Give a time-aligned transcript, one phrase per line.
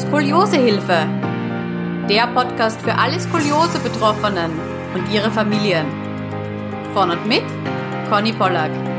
[0.00, 1.06] Skoliosehilfe.
[2.08, 4.50] Der Podcast für alle Skoliose-Betroffenen
[4.94, 5.86] und ihre Familien.
[6.94, 7.44] Von und mit
[8.08, 8.89] Conny Pollack.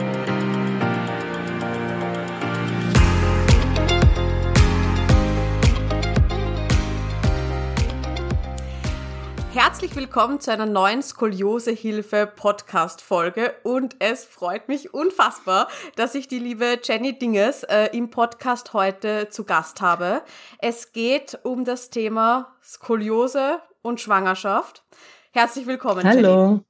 [9.82, 16.28] Herzlich willkommen zu einer neuen Skoliosehilfe Podcast Folge und es freut mich unfassbar, dass ich
[16.28, 20.22] die liebe Jenny Dinges äh, im Podcast heute zu Gast habe.
[20.60, 24.86] Es geht um das Thema Skoliose und Schwangerschaft.
[25.32, 26.64] Herzlich willkommen, Hallo.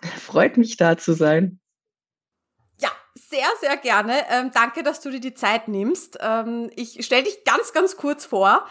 [0.00, 0.20] Jenny.
[0.20, 1.58] Freut mich da zu sein.
[2.80, 4.14] Ja, sehr, sehr gerne.
[4.30, 6.18] Ähm, danke, dass du dir die Zeit nimmst.
[6.20, 8.64] Ähm, ich stelle dich ganz, ganz kurz vor.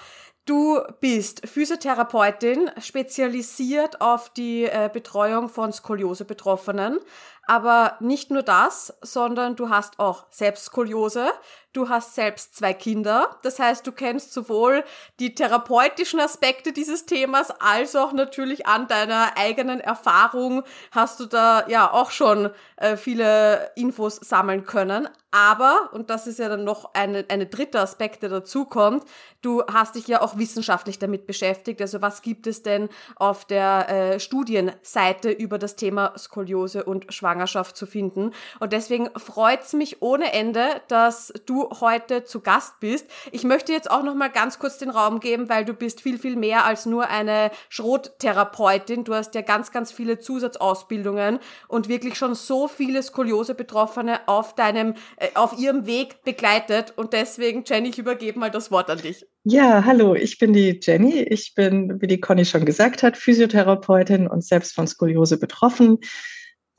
[0.45, 6.99] Du bist Physiotherapeutin, spezialisiert auf die äh, Betreuung von Skoliose-Betroffenen.
[7.45, 11.31] Aber nicht nur das, sondern du hast auch selbst Skoliose.
[11.73, 13.37] Du hast selbst zwei Kinder.
[13.43, 14.83] Das heißt, du kennst sowohl
[15.21, 21.65] die therapeutischen Aspekte dieses Themas als auch natürlich an deiner eigenen Erfahrung hast du da
[21.69, 25.07] ja auch schon äh, viele Infos sammeln können.
[25.31, 29.05] Aber, und das ist ja dann noch eine, eine dritte Aspekt, der dazu kommt,
[29.41, 31.81] du hast dich ja auch wissenschaftlich damit beschäftigt.
[31.81, 37.77] Also was gibt es denn auf der äh, Studienseite über das Thema Skoliose und Schwangerschaft
[37.77, 38.33] zu finden?
[38.59, 43.07] Und deswegen freut's mich ohne Ende, dass du heute zu Gast bist.
[43.31, 46.17] Ich möchte jetzt auch noch mal ganz kurz den Raum geben, weil du bist viel,
[46.17, 49.03] viel mehr als nur eine Schrottherapeutin.
[49.03, 54.95] Du hast ja ganz, ganz viele Zusatzausbildungen und wirklich schon so viele Skoliose-Betroffene auf deinem
[55.17, 56.93] äh, auf ihrem Weg begleitet.
[56.95, 59.25] Und deswegen, Jenny, ich übergebe mal das Wort an dich.
[59.43, 61.21] Ja, hallo, ich bin die Jenny.
[61.21, 65.97] Ich bin, wie die Conny schon gesagt hat, Physiotherapeutin und selbst von Skoliose betroffen.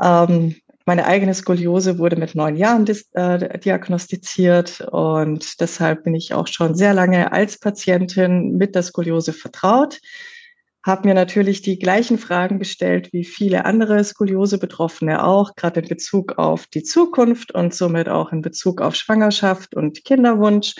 [0.00, 6.46] Ähm, meine eigene Skoliose wurde mit neun Jahren äh, diagnostiziert und deshalb bin ich auch
[6.46, 9.98] schon sehr lange als Patientin mit der Skoliose vertraut
[10.84, 16.38] habe mir natürlich die gleichen Fragen gestellt wie viele andere Skoliose-Betroffene auch, gerade in Bezug
[16.38, 20.74] auf die Zukunft und somit auch in Bezug auf Schwangerschaft und Kinderwunsch.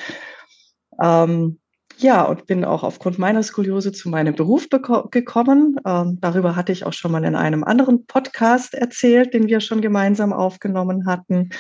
[1.00, 1.60] Ähm,
[2.02, 5.76] ja, und bin auch aufgrund meiner Skoliose zu meinem Beruf gekommen.
[5.86, 9.80] Ähm, darüber hatte ich auch schon mal in einem anderen Podcast erzählt, den wir schon
[9.80, 11.50] gemeinsam aufgenommen hatten.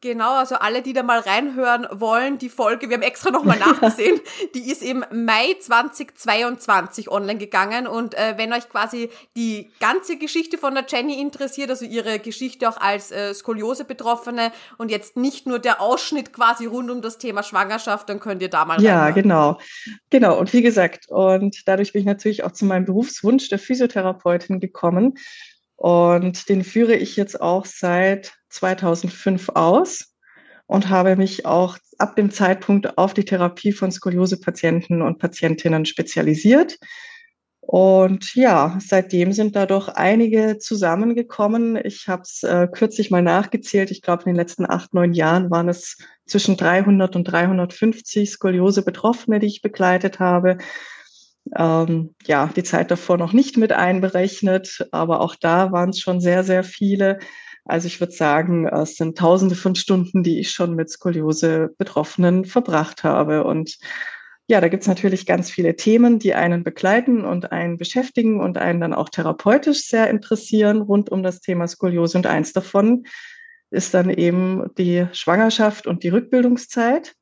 [0.00, 4.20] Genau, also alle, die da mal reinhören wollen, die Folge, wir haben extra nochmal nachgesehen,
[4.54, 10.56] die ist im Mai 2022 online gegangen und äh, wenn euch quasi die ganze Geschichte
[10.56, 15.58] von der Jenny interessiert, also ihre Geschichte auch als äh, Skoliose-Betroffene und jetzt nicht nur
[15.58, 19.14] der Ausschnitt quasi rund um das Thema Schwangerschaft, dann könnt ihr da mal Ja, reinhören.
[19.22, 19.58] genau.
[20.10, 24.60] Genau, und wie gesagt, und dadurch bin ich natürlich auch zu meinem Berufswunsch der Physiotherapeutin
[24.60, 25.18] gekommen
[25.74, 30.14] und den führe ich jetzt auch seit 2005 aus
[30.66, 36.78] und habe mich auch ab dem Zeitpunkt auf die Therapie von Skoliose-Patienten und Patientinnen spezialisiert.
[37.60, 41.76] Und ja, seitdem sind da doch einige zusammengekommen.
[41.84, 43.90] Ich habe es äh, kürzlich mal nachgezählt.
[43.90, 49.38] Ich glaube, in den letzten acht, neun Jahren waren es zwischen 300 und 350 Skoliose-Betroffene,
[49.38, 50.56] die ich begleitet habe
[51.56, 56.20] ähm, ja, die Zeit davor noch nicht mit einberechnet, aber auch da waren es schon
[56.20, 57.18] sehr, sehr viele.
[57.68, 63.04] Also ich würde sagen, es sind tausende von Stunden, die ich schon mit Skoliose-Betroffenen verbracht
[63.04, 63.44] habe.
[63.44, 63.78] Und
[64.46, 68.56] ja, da gibt es natürlich ganz viele Themen, die einen begleiten und einen beschäftigen und
[68.56, 72.16] einen dann auch therapeutisch sehr interessieren rund um das Thema Skoliose.
[72.16, 73.04] Und eins davon
[73.70, 77.14] ist dann eben die Schwangerschaft und die Rückbildungszeit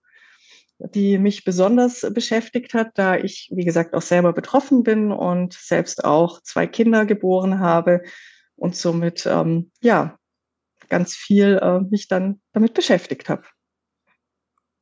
[0.78, 6.05] die mich besonders beschäftigt hat, da ich, wie gesagt, auch selber betroffen bin und selbst
[6.05, 8.03] auch zwei Kinder geboren habe
[8.57, 10.19] und somit, ähm, ja,
[10.88, 13.42] ganz viel äh, mich dann damit beschäftigt habe.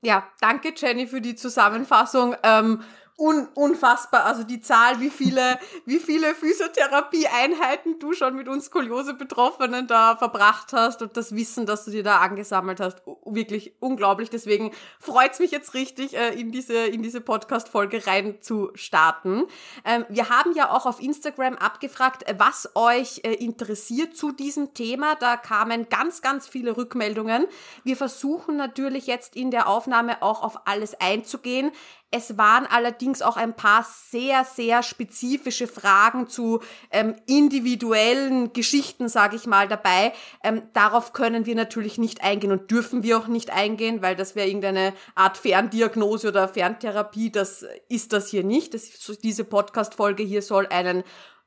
[0.03, 2.37] Ja, danke Jenny für die Zusammenfassung.
[2.43, 2.83] Ähm,
[3.17, 4.25] un unfassbar.
[4.25, 10.73] Also die Zahl, wie viele, wie viele Physiotherapie-Einheiten du schon mit uns Skoliose-Betroffenen da verbracht
[10.73, 14.31] hast und das Wissen, das du dir da angesammelt hast, wirklich unglaublich.
[14.31, 19.45] Deswegen freut's mich jetzt richtig, äh, in diese, in diese Podcast-Folge rein zu starten.
[19.85, 25.15] Ähm, wir haben ja auch auf Instagram abgefragt, was euch äh, interessiert zu diesem Thema.
[25.15, 27.47] Da kamen ganz, ganz viele Rückmeldungen.
[27.85, 31.71] Wir versuchen natürlich jetzt in der Aufnahme auch auf alles einzugehen.
[32.11, 36.61] Es waren allerdings auch ein paar sehr, sehr spezifische Fragen zu
[36.93, 40.13] ähm, individuellen Geschichten, sage ich mal, dabei.
[40.45, 44.37] Ähm, darauf können wir natürlich nicht eingehen und dürfen wir auch nicht eingehen, weil das
[44.37, 47.33] wäre irgendeine Art Ferndiagnose oder Ferntherapie.
[47.33, 48.75] Das ist das hier nicht.
[48.75, 48.91] Das,
[49.23, 51.03] diese Podcast-Folge hier soll einen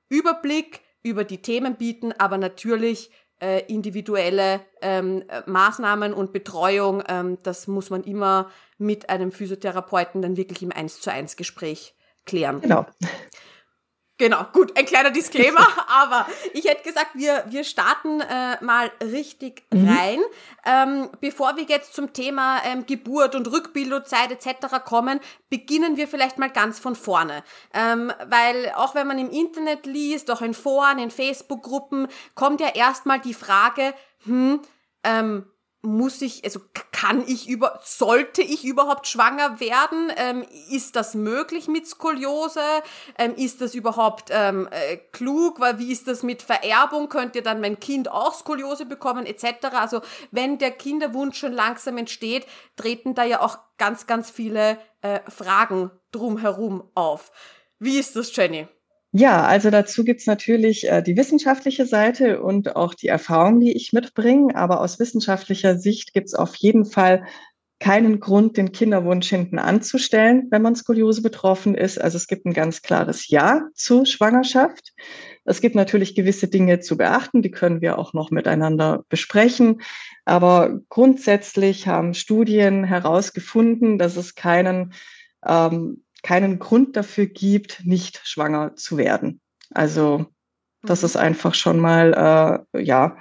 [0.10, 7.68] Überblick über die Themen bieten, aber natürlich äh, individuelle ähm, Maßnahmen und Betreuung, ähm, das
[7.68, 11.96] muss man immer mit einem Physiotherapeuten dann wirklich im 1 zu 1 Gespräch
[12.26, 12.62] klären.
[12.62, 12.86] Genau.
[14.20, 19.64] Genau, gut, ein kleiner Disclaimer, aber ich hätte gesagt, wir, wir starten äh, mal richtig
[19.72, 19.88] mhm.
[19.88, 20.20] rein.
[20.66, 24.84] Ähm, bevor wir jetzt zum Thema ähm, Geburt und Rückbildungszeit etc.
[24.84, 25.20] kommen,
[25.52, 27.44] beginnen wir vielleicht mal ganz von vorne.
[27.76, 32.70] Ähm, weil auch wenn man im Internet liest, auch in Foren, in Facebook-Gruppen, kommt ja
[32.70, 33.94] erstmal die Frage,
[34.26, 34.62] hm,
[35.04, 35.46] ähm,
[35.82, 36.60] muss ich, also
[36.92, 40.12] kann ich über, sollte ich überhaupt schwanger werden?
[40.18, 42.62] Ähm, ist das möglich mit Skoliose?
[43.18, 45.60] Ähm, ist das überhaupt ähm, äh, klug?
[45.60, 47.10] Weil wie ist das mit Vererbung?
[47.10, 49.68] Könnte dann mein Kind auch Skoliose bekommen etc.?
[49.74, 50.02] Also
[50.32, 55.92] wenn der Kinderwunsch schon langsam entsteht, treten da ja auch ganz, ganz viele äh, Fragen
[56.12, 57.32] drumherum auf.
[57.80, 58.68] Wie ist das, Jenny?
[59.12, 63.94] Ja, also dazu gibt's natürlich äh, die wissenschaftliche Seite und auch die Erfahrung, die ich
[63.94, 64.56] mitbringe.
[64.56, 67.24] Aber aus wissenschaftlicher Sicht gibt's auf jeden Fall
[67.80, 72.02] keinen Grund, den Kinderwunsch hinten anzustellen, wenn man Skoliose betroffen ist.
[72.02, 74.94] Also es gibt ein ganz klares Ja zur Schwangerschaft.
[75.46, 79.82] Es gibt natürlich gewisse Dinge zu beachten, die können wir auch noch miteinander besprechen.
[80.26, 84.94] Aber grundsätzlich haben Studien herausgefunden, dass es keinen
[85.46, 89.40] ähm, keinen Grund dafür gibt, nicht schwanger zu werden.
[89.74, 90.26] Also
[90.82, 91.06] das mhm.
[91.06, 93.16] ist einfach schon mal, äh, ja,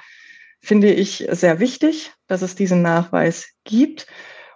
[0.60, 4.08] finde ich sehr wichtig, dass es diesen Nachweis gibt.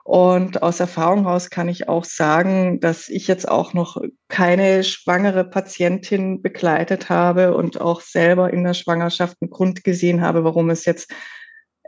[0.02, 5.44] Und aus Erfahrung heraus kann ich auch sagen, dass ich jetzt auch noch keine schwangere
[5.44, 10.86] Patientin begleitet habe und auch selber in der Schwangerschaft einen Grund gesehen habe, warum es
[10.86, 11.14] jetzt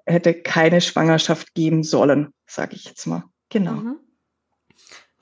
[0.06, 3.24] hätte keine Schwangerschaft geben sollen, sage ich jetzt mal.
[3.48, 3.72] Genau.
[3.72, 4.11] Mhm.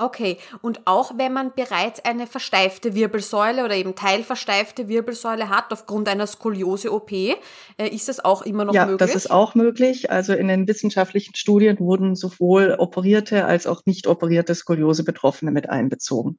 [0.01, 6.09] Okay, und auch wenn man bereits eine versteifte Wirbelsäule oder eben teilversteifte Wirbelsäule hat aufgrund
[6.09, 7.37] einer Skoliose-OP, äh,
[7.77, 9.01] ist das auch immer noch ja, möglich?
[9.01, 10.11] Ja, das ist auch möglich.
[10.11, 16.39] Also in den wissenschaftlichen Studien wurden sowohl operierte als auch nicht operierte Skoliose-Betroffene mit einbezogen.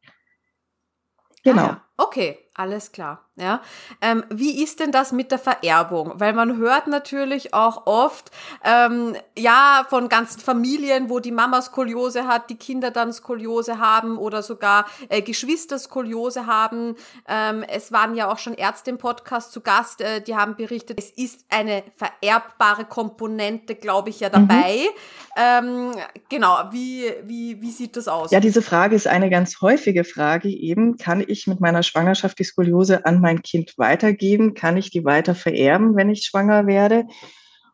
[1.44, 1.62] Genau.
[1.62, 1.91] Ah ja.
[2.02, 3.26] Okay, alles klar.
[3.36, 3.62] Ja.
[4.02, 6.14] Ähm, wie ist denn das mit der Vererbung?
[6.16, 8.30] Weil man hört natürlich auch oft,
[8.64, 14.18] ähm, ja, von ganzen Familien, wo die Mama Skoliose hat, die Kinder dann Skoliose haben
[14.18, 16.96] oder sogar äh, Geschwister Skoliose haben.
[17.28, 21.00] Ähm, es waren ja auch schon Ärzte im Podcast zu Gast, äh, die haben berichtet,
[21.00, 24.76] es ist eine vererbbare Komponente, glaube ich, ja dabei.
[24.76, 25.94] Mhm.
[26.28, 28.32] Genau, wie, wie, wie sieht das aus?
[28.32, 30.98] Ja, diese Frage ist eine ganz häufige Frage eben.
[30.98, 34.54] Kann ich mit meiner Schwangerschaft die Skoliose an mein Kind weitergeben?
[34.54, 37.06] Kann ich die weiter vererben, wenn ich schwanger werde?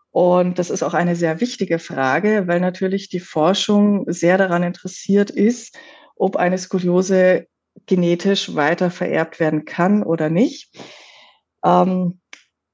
[0.10, 5.30] Und das ist auch eine sehr wichtige Frage, weil natürlich die Forschung sehr daran interessiert
[5.30, 5.78] ist,
[6.16, 7.46] ob eine Skoliose
[7.86, 10.76] genetisch weiter vererbt werden kann oder nicht.
[11.64, 12.20] Ähm,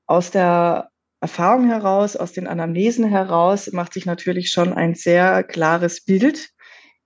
[0.05, 0.89] aus der
[1.19, 6.52] Erfahrung heraus, aus den Anamnesen heraus, macht sich natürlich schon ein sehr klares Bild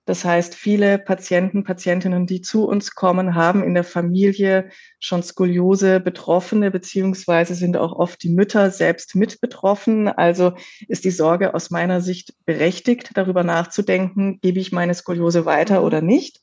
[0.08, 4.70] das heißt, viele Patienten, Patientinnen, die zu uns kommen, haben in der Familie
[5.00, 10.08] schon Skoliose Betroffene, beziehungsweise sind auch oft die Mütter selbst mit betroffen.
[10.08, 10.54] Also
[10.88, 16.00] ist die Sorge aus meiner Sicht berechtigt, darüber nachzudenken, gebe ich meine Skoliose weiter oder
[16.00, 16.40] nicht.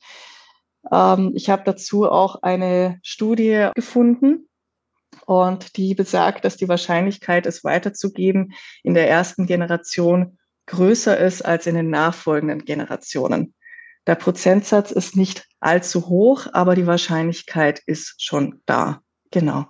[0.92, 4.48] Ähm, ich habe dazu auch eine Studie gefunden,
[5.24, 8.52] und die besagt, dass die Wahrscheinlichkeit, es weiterzugeben,
[8.84, 13.54] in der ersten Generation größer ist als in den nachfolgenden Generationen.
[14.06, 19.00] Der Prozentsatz ist nicht allzu hoch, aber die Wahrscheinlichkeit ist schon da.
[19.32, 19.66] Genau.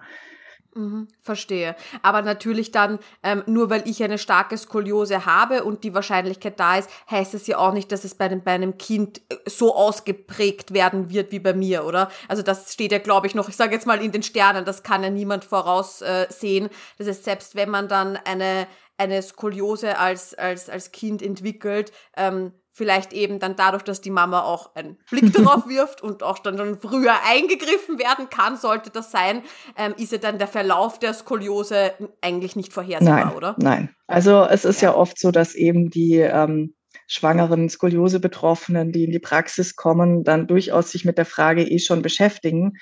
[0.76, 1.74] Mhm, verstehe.
[2.02, 6.76] Aber natürlich dann, ähm, nur weil ich eine starke Skoliose habe und die Wahrscheinlichkeit da
[6.76, 9.74] ist, heißt es ja auch nicht, dass es bei einem, bei einem Kind äh, so
[9.74, 12.10] ausgeprägt werden wird wie bei mir, oder?
[12.28, 14.82] Also das steht ja, glaube ich, noch, ich sage jetzt mal in den Sternen, das
[14.82, 16.66] kann ja niemand voraussehen.
[16.66, 18.66] Äh, das heißt, selbst wenn man dann eine,
[18.98, 24.42] eine Skoliose als, als, als Kind entwickelt, ähm, vielleicht eben dann dadurch, dass die Mama
[24.42, 29.10] auch einen Blick darauf wirft und auch dann schon früher eingegriffen werden kann, sollte das
[29.10, 29.42] sein,
[29.78, 33.56] ähm, ist ja dann der Verlauf der Skoliose eigentlich nicht vorhersehbar, nein, oder?
[33.58, 33.94] Nein.
[34.06, 36.74] Also es ist ja, ja oft so, dass eben die ähm,
[37.06, 42.02] schwangeren Skoliose-Betroffenen, die in die Praxis kommen, dann durchaus sich mit der Frage eh schon
[42.02, 42.74] beschäftigen.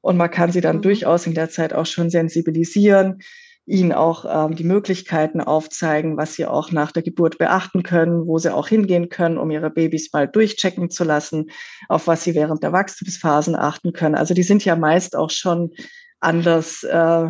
[0.00, 0.82] Und man kann sie dann mhm.
[0.82, 3.20] durchaus in der Zeit auch schon sensibilisieren
[3.66, 8.38] ihnen auch ähm, die Möglichkeiten aufzeigen, was sie auch nach der Geburt beachten können, wo
[8.38, 11.50] sie auch hingehen können, um ihre Babys mal durchchecken zu lassen,
[11.88, 14.14] auf was sie während der Wachstumsphasen achten können.
[14.14, 15.72] Also die sind ja meist auch schon
[16.20, 17.28] anders, äh,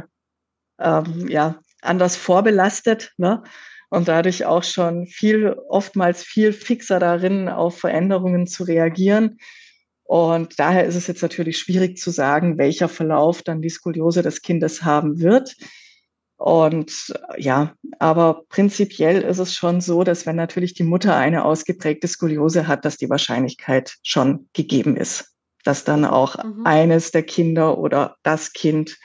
[0.79, 3.43] ähm, ja, anders vorbelastet, ne?
[3.89, 9.39] Und dadurch auch schon viel, oftmals viel fixer darin, auf Veränderungen zu reagieren.
[10.03, 14.43] Und daher ist es jetzt natürlich schwierig zu sagen, welcher Verlauf dann die Skoliose des
[14.43, 15.55] Kindes haben wird.
[16.37, 22.09] Und ja, aber prinzipiell ist es schon so, dass wenn natürlich die Mutter eine ausgeprägte
[22.09, 26.67] Skoliose hat, dass die Wahrscheinlichkeit schon gegeben ist, dass dann auch mhm.
[26.67, 28.99] eines der Kinder oder das Kind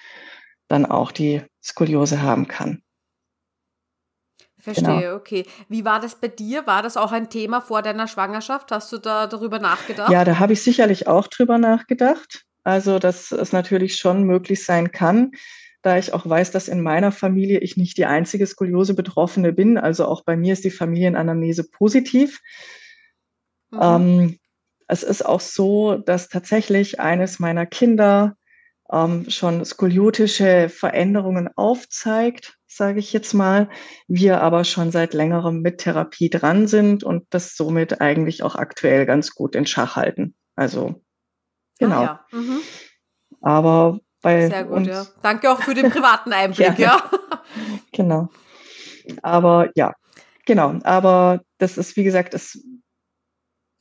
[0.68, 2.82] dann auch die Skoliose haben kann.
[4.62, 5.16] Verstehe, genau.
[5.16, 5.46] okay.
[5.70, 6.68] Wie war das bei dir?
[6.68, 8.72] War das auch ein Thema vor deiner Schwangerschaft?
[8.72, 10.12] Hast du da darüber nachgedacht?
[10.12, 12.44] Ja, da habe ich sicherlich auch drüber nachgedacht.
[12.64, 15.32] Also, dass es natürlich schon möglich sein kann,
[15.82, 19.78] da ich auch weiß, dass in meiner Familie ich nicht die einzige Skoliose-Betroffene bin.
[19.78, 22.40] Also auch bei mir ist die Familienanamnese positiv.
[23.72, 23.80] Mhm.
[23.82, 24.40] Ähm,
[24.88, 28.36] es ist auch so, dass tatsächlich eines meiner Kinder
[28.92, 33.70] ähm, schon skoliotische Veränderungen aufzeigt, sage ich jetzt mal.
[34.08, 39.06] Wir aber schon seit längerem mit Therapie dran sind und das somit eigentlich auch aktuell
[39.06, 40.36] ganz gut in Schach halten.
[40.56, 41.02] Also
[41.80, 42.02] genau.
[42.02, 42.38] Ah, ja.
[42.38, 42.60] mhm.
[43.42, 45.06] Aber bei Sehr gut, ja.
[45.22, 47.10] Danke auch für den privaten Einblick, ja.
[47.92, 48.30] Genau.
[49.22, 49.94] Aber ja,
[50.46, 50.80] genau.
[50.84, 52.64] Aber das ist, wie gesagt, es,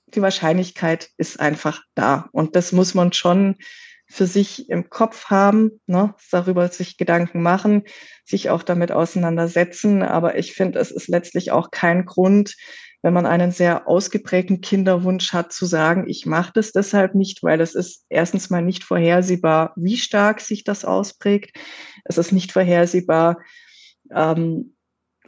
[0.08, 2.28] die Wahrscheinlichkeit ist einfach da.
[2.32, 3.56] Und das muss man schon
[4.08, 7.84] für sich im Kopf haben, ne, darüber sich Gedanken machen,
[8.24, 10.02] sich auch damit auseinandersetzen.
[10.02, 12.56] Aber ich finde, es ist letztlich auch kein Grund,
[13.02, 17.60] wenn man einen sehr ausgeprägten Kinderwunsch hat, zu sagen, ich mache das deshalb nicht, weil
[17.60, 21.56] es ist erstens mal nicht vorhersehbar, wie stark sich das ausprägt.
[22.04, 23.38] Es ist nicht vorhersehbar,
[24.14, 24.76] ähm,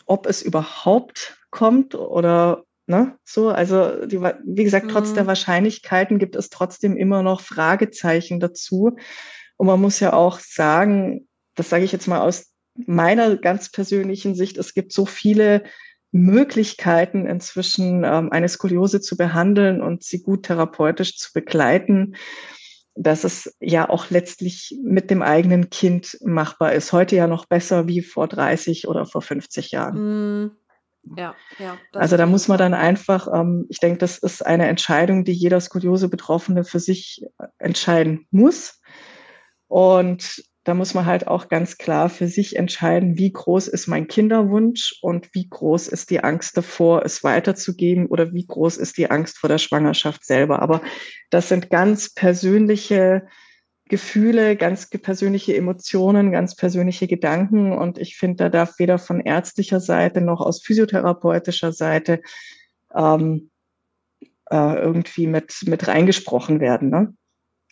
[0.07, 3.17] ob es überhaupt kommt oder Ne?
[3.25, 5.15] So, also die, wie gesagt, trotz mhm.
[5.15, 8.97] der Wahrscheinlichkeiten gibt es trotzdem immer noch Fragezeichen dazu.
[9.57, 14.35] Und man muss ja auch sagen, das sage ich jetzt mal aus meiner ganz persönlichen
[14.35, 15.63] Sicht, es gibt so viele
[16.13, 22.15] Möglichkeiten inzwischen ähm, eine Skoliose zu behandeln und sie gut therapeutisch zu begleiten,
[22.95, 26.93] dass es ja auch letztlich mit dem eigenen Kind machbar ist.
[26.93, 30.45] Heute ja noch besser wie vor 30 oder vor 50 Jahren.
[30.45, 30.57] Mm.
[31.17, 31.79] Ja, ja.
[31.95, 35.61] Also da muss man dann einfach, ähm, ich denke, das ist eine Entscheidung, die jeder
[35.61, 38.81] Skoliose-Betroffene für sich äh, entscheiden muss.
[39.67, 44.07] Und da muss man halt auch ganz klar für sich entscheiden, wie groß ist mein
[44.07, 49.11] Kinderwunsch und wie groß ist die Angst davor, es weiterzugeben oder wie groß ist die
[49.11, 50.63] Angst vor der Schwangerschaft selber.
[50.63, 50.81] Aber
[51.31, 53.27] das sind ganz persönliche
[53.89, 57.73] Gefühle, ganz persönliche Emotionen, ganz persönliche Gedanken.
[57.73, 62.23] Und ich finde, da darf weder von ärztlicher Seite noch aus physiotherapeutischer Seite
[62.95, 63.51] ähm,
[64.51, 66.89] äh, irgendwie mit, mit reingesprochen werden.
[66.89, 67.15] Ne?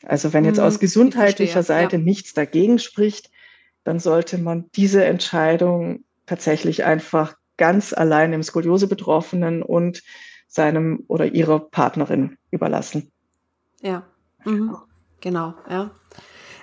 [0.04, 2.02] Also wenn jetzt hm, aus gesundheitlicher verstehe, Seite ja.
[2.02, 3.30] nichts dagegen spricht,
[3.85, 10.02] dann sollte man diese Entscheidung tatsächlich einfach ganz allein dem Skoliose-Betroffenen und
[10.49, 13.11] seinem oder ihrer Partnerin überlassen.
[13.83, 14.07] Ja,
[14.45, 14.76] mhm.
[15.21, 15.90] genau, ja.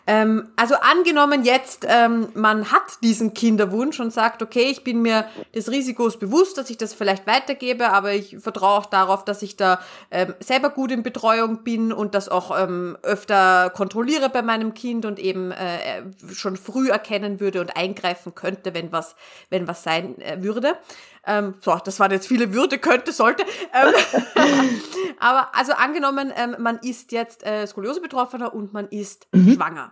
[0.09, 5.25] Ähm, also angenommen jetzt, ähm, man hat diesen Kinderwunsch und sagt, okay, ich bin mir
[5.53, 9.57] des Risikos bewusst, dass ich das vielleicht weitergebe, aber ich vertraue auch darauf, dass ich
[9.57, 14.73] da ähm, selber gut in Betreuung bin und das auch ähm, öfter kontrolliere bei meinem
[14.73, 19.17] Kind und eben äh, schon früh erkennen würde und eingreifen könnte, wenn was,
[19.49, 20.77] wenn was sein äh, würde.
[21.25, 23.43] Ähm, so, das waren jetzt viele Würde, könnte, sollte.
[23.73, 23.93] Ähm,
[25.19, 29.55] aber also angenommen, ähm, man ist jetzt äh, Skoliose-Betroffener und man ist mhm.
[29.55, 29.91] schwanger.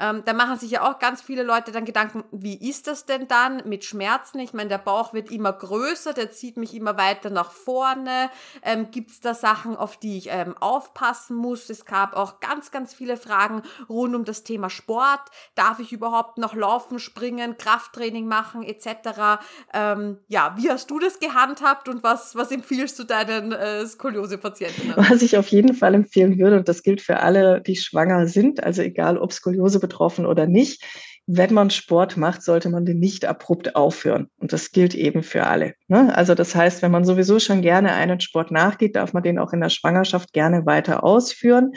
[0.00, 3.28] Ähm, da machen sich ja auch ganz viele Leute dann Gedanken, wie ist das denn
[3.28, 4.38] dann mit Schmerzen?
[4.38, 8.30] Ich meine, der Bauch wird immer größer, der zieht mich immer weiter nach vorne.
[8.62, 11.68] Ähm, Gibt es da Sachen, auf die ich ähm, aufpassen muss?
[11.68, 15.20] Es gab auch ganz, ganz viele Fragen rund um das Thema Sport.
[15.54, 19.40] Darf ich überhaupt noch laufen, springen, Krafttraining machen etc.?
[19.74, 24.94] Ähm, ja, wie hast du das gehandhabt und was, was empfiehlst du deinen äh, Skoliose-Patienten?
[24.96, 28.62] Was ich auf jeden Fall empfehlen würde, und das gilt für alle, die schwanger sind,
[28.62, 30.82] also egal ob Skoliose betroffen oder nicht.
[31.26, 34.28] Wenn man Sport macht, sollte man den nicht abrupt aufhören.
[34.38, 35.74] Und das gilt eben für alle.
[35.86, 36.16] Ne?
[36.16, 39.52] Also das heißt, wenn man sowieso schon gerne einen Sport nachgeht, darf man den auch
[39.52, 41.72] in der Schwangerschaft gerne weiter ausführen.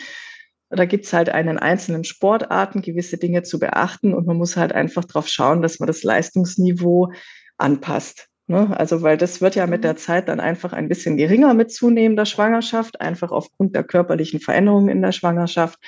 [0.70, 4.74] Da gibt es halt einen einzelnen Sportarten gewisse Dinge zu beachten und man muss halt
[4.74, 7.12] einfach darauf schauen, dass man das Leistungsniveau
[7.58, 8.30] anpasst.
[8.48, 8.76] Ne?
[8.78, 9.98] Also, weil das wird ja mit der mhm.
[9.98, 15.02] Zeit dann einfach ein bisschen geringer mit zunehmender Schwangerschaft, einfach aufgrund der körperlichen Veränderungen in
[15.02, 15.80] der Schwangerschaft.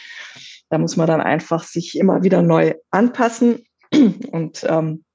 [0.75, 5.05] Da muss man dann einfach sich immer wieder neu anpassen und ähm,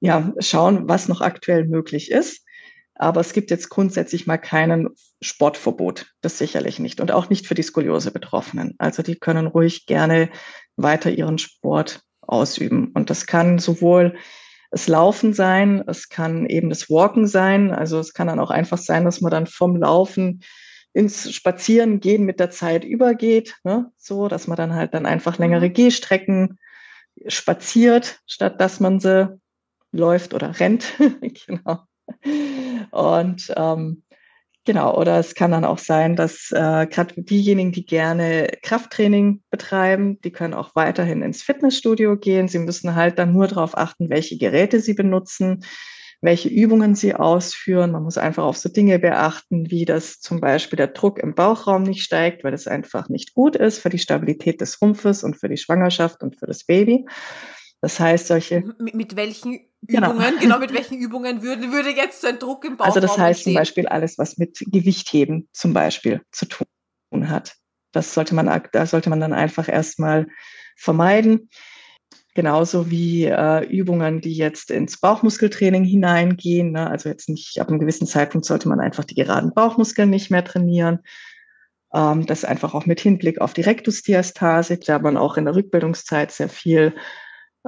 [0.00, 2.44] ja, schauen, was noch aktuell möglich ist.
[2.94, 4.90] Aber es gibt jetzt grundsätzlich mal keinen
[5.22, 6.12] Sportverbot.
[6.20, 7.00] Das sicherlich nicht.
[7.00, 8.74] Und auch nicht für die Skoliose-Betroffenen.
[8.76, 10.28] Also die können ruhig gerne
[10.76, 12.88] weiter ihren Sport ausüben.
[12.88, 14.14] Und das kann sowohl
[14.70, 17.70] das Laufen sein, es kann eben das Walken sein.
[17.70, 20.42] Also es kann dann auch einfach sein, dass man dann vom Laufen
[20.94, 23.90] ins Spazierengehen mit der Zeit übergeht, ne?
[23.98, 25.74] so dass man dann halt dann einfach längere mhm.
[25.74, 26.58] Gehstrecken
[27.26, 29.38] spaziert, statt dass man sie
[29.92, 30.86] läuft oder rennt.
[31.46, 31.80] genau.
[32.92, 34.04] Und ähm,
[34.64, 40.20] genau, oder es kann dann auch sein, dass äh, gerade diejenigen, die gerne Krafttraining betreiben,
[40.20, 42.46] die können auch weiterhin ins Fitnessstudio gehen.
[42.46, 45.64] Sie müssen halt dann nur darauf achten, welche Geräte sie benutzen,
[46.24, 47.92] welche Übungen sie ausführen.
[47.92, 51.82] Man muss einfach auf so Dinge beachten, wie dass zum Beispiel der Druck im Bauchraum
[51.82, 55.48] nicht steigt, weil das einfach nicht gut ist für die Stabilität des Rumpfes und für
[55.48, 57.06] die Schwangerschaft und für das Baby.
[57.82, 58.62] Das heißt, solche.
[58.78, 60.12] Mit, mit welchen genau.
[60.12, 60.40] Übungen, genau.
[60.40, 60.58] genau.
[60.58, 63.52] mit welchen Übungen würde, würde jetzt so ein Druck im Bauch Also das heißt entstehen?
[63.52, 66.66] zum Beispiel alles, was mit Gewichtheben zum Beispiel zu tun
[67.28, 67.54] hat.
[67.92, 70.26] Das sollte man, da sollte man dann einfach erstmal
[70.76, 71.50] vermeiden.
[72.34, 76.72] Genauso wie äh, Übungen, die jetzt ins Bauchmuskeltraining hineingehen.
[76.72, 76.90] Ne?
[76.90, 80.44] Also jetzt nicht ab einem gewissen Zeitpunkt sollte man einfach die geraden Bauchmuskeln nicht mehr
[80.44, 80.98] trainieren.
[81.94, 86.32] Ähm, das einfach auch mit Hinblick auf die Rektusdiastase, da man auch in der Rückbildungszeit
[86.32, 86.94] sehr viel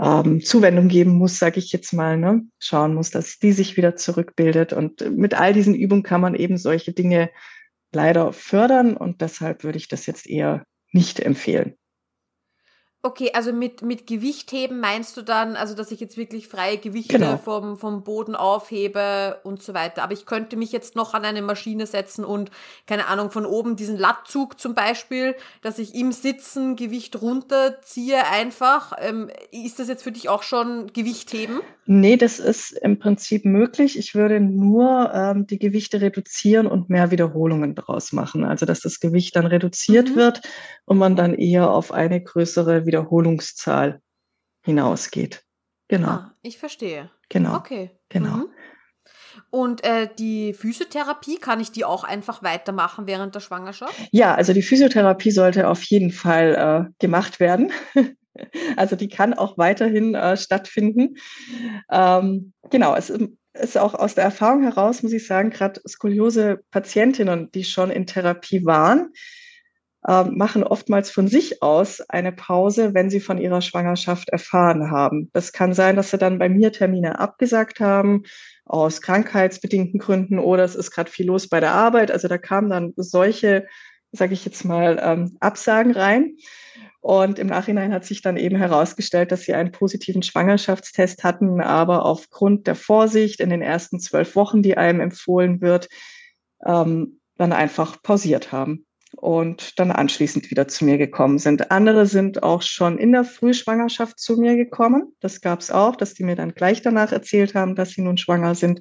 [0.02, 2.42] ähm, Zuwendung geben muss, sage ich jetzt mal, ne?
[2.58, 4.73] schauen muss, dass die sich wieder zurückbildet.
[4.73, 7.30] Und mit all diesen Übungen kann man eben solche Dinge
[7.92, 11.76] leider fördern und deshalb würde ich das jetzt eher nicht empfehlen.
[13.06, 17.20] Okay, also mit, mit Gewichtheben meinst du dann, also dass ich jetzt wirklich freie Gewichte
[17.20, 17.36] genau.
[17.36, 20.02] vom, vom Boden aufhebe und so weiter.
[20.02, 22.50] Aber ich könnte mich jetzt noch an eine Maschine setzen und,
[22.88, 28.92] keine Ahnung, von oben diesen Lattzug zum Beispiel, dass ich im Sitzen Gewicht runterziehe einfach.
[28.98, 31.60] Ähm, ist das jetzt für dich auch schon Gewichtheben?
[31.88, 33.99] Nee, das ist im Prinzip möglich.
[33.99, 38.45] Ich würde nur ähm, die Gewichte reduzieren und mehr Wiederholungen daraus machen.
[38.45, 40.16] Also dass das Gewicht dann reduziert mhm.
[40.16, 40.40] wird
[40.85, 44.00] und man dann eher auf eine größere Wiederholung Wiederholungszahl
[44.62, 45.45] hinausgeht.
[45.88, 46.09] Genau.
[46.09, 47.11] Ah, ich verstehe.
[47.28, 47.57] Genau.
[47.57, 47.90] Okay.
[48.09, 48.37] Genau.
[48.37, 48.49] Mhm.
[49.50, 53.95] Und äh, die Physiotherapie, kann ich die auch einfach weitermachen während der Schwangerschaft?
[54.11, 57.71] Ja, also die Physiotherapie sollte auf jeden Fall äh, gemacht werden.
[58.76, 61.16] also die kann auch weiterhin äh, stattfinden.
[61.90, 63.11] Ähm, genau, es
[63.55, 68.64] ist auch aus der Erfahrung heraus, muss ich sagen, gerade Skoliose-Patientinnen, die schon in Therapie
[68.64, 69.11] waren,
[70.07, 75.31] äh, machen oftmals von sich aus eine Pause, wenn sie von ihrer Schwangerschaft erfahren haben.
[75.33, 78.22] Das kann sein, dass sie dann bei mir Termine abgesagt haben
[78.64, 82.11] aus krankheitsbedingten Gründen oder es ist gerade viel los bei der Arbeit.
[82.11, 83.66] Also da kamen dann solche,
[84.16, 86.37] sage ich jetzt mal, ähm, Absagen rein.
[87.00, 92.05] Und im Nachhinein hat sich dann eben herausgestellt, dass sie einen positiven Schwangerschaftstest hatten, aber
[92.05, 95.88] aufgrund der Vorsicht in den ersten zwölf Wochen, die einem empfohlen wird,
[96.66, 101.70] ähm, dann einfach pausiert haben und dann anschließend wieder zu mir gekommen sind.
[101.70, 105.14] Andere sind auch schon in der Frühschwangerschaft zu mir gekommen.
[105.20, 108.18] Das gab es auch, dass die mir dann gleich danach erzählt haben, dass sie nun
[108.18, 108.81] schwanger sind.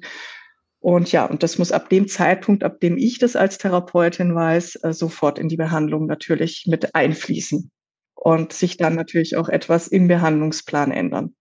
[0.86, 4.76] Und ja, und das muss ab dem Zeitpunkt, ab dem ich das als Therapeutin weiß,
[4.84, 7.72] äh, sofort in die Behandlung natürlich mit einfließen
[8.14, 11.34] und sich dann natürlich auch etwas im Behandlungsplan ändern.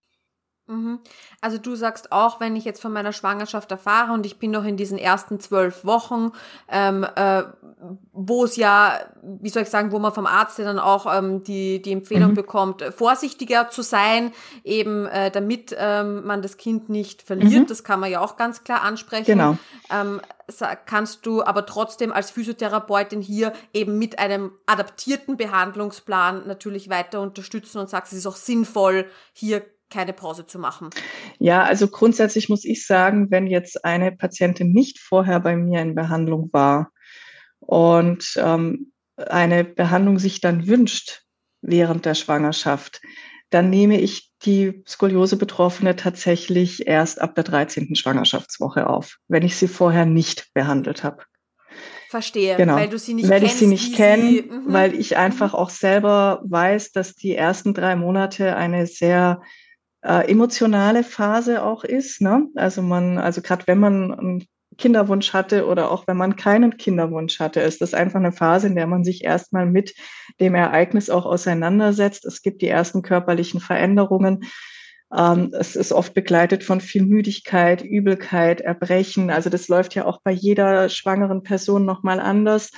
[0.68, 1.00] Mhm.
[1.42, 4.64] Also du sagst auch, wenn ich jetzt von meiner Schwangerschaft erfahre und ich bin noch
[4.64, 6.32] in diesen ersten zwölf Wochen,
[6.70, 7.44] ähm, äh,
[8.14, 11.82] wo es ja, wie soll ich sagen, wo man vom Arzt dann auch ähm, die,
[11.82, 12.36] die Empfehlung mhm.
[12.36, 14.32] bekommt, vorsichtiger zu sein,
[14.64, 17.64] eben äh, damit ähm, man das Kind nicht verliert.
[17.64, 17.68] Mhm.
[17.68, 19.26] Das kann man ja auch ganz klar ansprechen.
[19.26, 19.58] Genau.
[19.92, 20.20] Ähm,
[20.86, 27.80] kannst du aber trotzdem als Physiotherapeutin hier eben mit einem adaptierten Behandlungsplan natürlich weiter unterstützen
[27.80, 30.90] und sagst, es ist auch sinnvoll, hier keine Pause zu machen?
[31.40, 35.96] Ja, also grundsätzlich muss ich sagen, wenn jetzt eine Patientin nicht vorher bei mir in
[35.96, 36.92] Behandlung war
[37.60, 41.24] und ähm, eine Behandlung sich dann wünscht
[41.62, 43.02] während der Schwangerschaft,
[43.50, 47.96] dann nehme ich die Skoliose-Betroffene tatsächlich erst ab der 13.
[47.96, 51.24] Schwangerschaftswoche auf, wenn ich sie vorher nicht behandelt habe.
[52.10, 52.76] Verstehe, genau.
[52.76, 53.56] weil du sie nicht weil kennst.
[53.56, 54.64] ich sie nicht kenne, mhm.
[54.68, 59.42] weil ich einfach auch selber weiß, dass die ersten drei Monate eine sehr
[60.06, 62.22] äh, emotionale Phase auch ist.
[62.22, 62.48] Ne?
[62.56, 67.40] Also man, also gerade wenn man einen Kinderwunsch hatte oder auch wenn man keinen Kinderwunsch
[67.40, 69.96] hatte, ist das einfach eine Phase, in der man sich erstmal mit
[70.40, 72.26] dem Ereignis auch auseinandersetzt.
[72.26, 74.44] Es gibt die ersten körperlichen Veränderungen.
[75.16, 79.32] Ähm, es ist oft begleitet von viel Müdigkeit, Übelkeit, Erbrechen.
[79.32, 82.72] Also das läuft ja auch bei jeder schwangeren Person nochmal anders.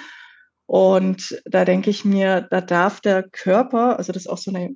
[0.65, 4.75] Und da denke ich mir, da darf der Körper, also das ist auch so eine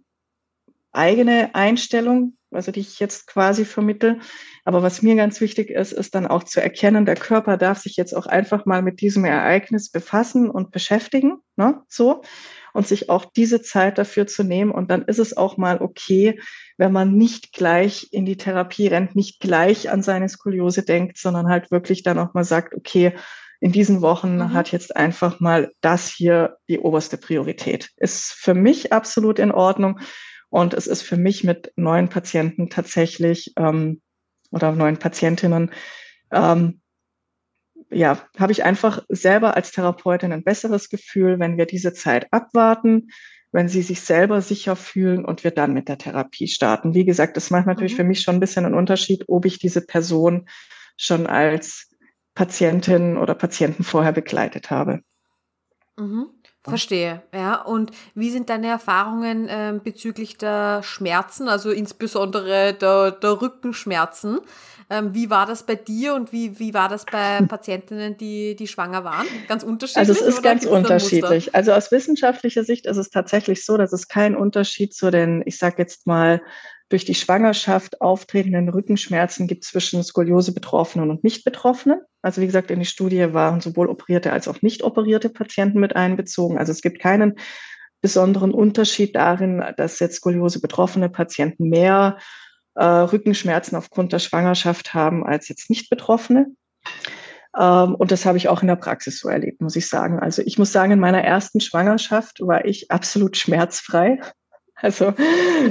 [0.92, 4.20] eigene Einstellung, also die ich jetzt quasi vermittel.
[4.64, 7.96] Aber was mir ganz wichtig ist, ist dann auch zu erkennen, der Körper darf sich
[7.96, 12.22] jetzt auch einfach mal mit diesem Ereignis befassen und beschäftigen, ne, so,
[12.74, 14.72] und sich auch diese Zeit dafür zu nehmen.
[14.72, 16.40] Und dann ist es auch mal okay,
[16.78, 21.48] wenn man nicht gleich in die Therapie rennt, nicht gleich an seine Skoliose denkt, sondern
[21.48, 23.14] halt wirklich dann auch mal sagt, okay,
[23.62, 24.54] in diesen Wochen mhm.
[24.54, 27.90] hat jetzt einfach mal das hier die oberste Priorität.
[27.98, 30.00] Ist für mich absolut in Ordnung.
[30.52, 34.02] Und es ist für mich mit neuen Patienten tatsächlich ähm,
[34.52, 35.72] oder neuen Patientinnen
[36.32, 36.82] ähm,
[37.90, 43.10] ja, habe ich einfach selber als Therapeutin ein besseres Gefühl, wenn wir diese Zeit abwarten,
[43.52, 46.94] wenn sie sich selber sicher fühlen und wir dann mit der Therapie starten.
[46.94, 47.98] Wie gesagt, das macht natürlich mhm.
[47.98, 50.48] für mich schon ein bisschen einen Unterschied, ob ich diese Person
[50.96, 51.90] schon als
[52.34, 55.02] Patientin oder Patienten vorher begleitet habe.
[55.98, 56.30] Mhm.
[56.64, 57.56] Verstehe, ja.
[57.62, 64.40] Und wie sind deine Erfahrungen äh, bezüglich der Schmerzen, also insbesondere der, der Rückenschmerzen?
[64.92, 68.68] Ähm, wie war das bei dir und wie, wie war das bei Patientinnen, die, die
[68.68, 69.26] schwanger waren?
[69.48, 70.10] Ganz unterschiedlich?
[70.10, 71.56] Also es ist ganz unterschiedlich.
[71.56, 75.58] Also aus wissenschaftlicher Sicht ist es tatsächlich so, dass es keinen Unterschied zu den, ich
[75.58, 76.42] sage jetzt mal,
[76.92, 82.02] durch die Schwangerschaft auftretenden Rückenschmerzen gibt zwischen Skoliose-Betroffenen und Nicht-Betroffenen.
[82.22, 85.96] Also wie gesagt, in die Studie waren sowohl operierte als auch nicht operierte Patienten mit
[85.96, 86.58] einbezogen.
[86.58, 87.36] Also es gibt keinen
[88.02, 92.18] besonderen Unterschied darin, dass jetzt Skoliose-betroffene Patienten mehr
[92.76, 96.48] äh, Rückenschmerzen aufgrund der Schwangerschaft haben als jetzt Nicht-Betroffene.
[97.58, 100.20] Ähm, und das habe ich auch in der Praxis so erlebt, muss ich sagen.
[100.20, 104.20] Also ich muss sagen, in meiner ersten Schwangerschaft war ich absolut schmerzfrei.
[104.82, 105.14] Also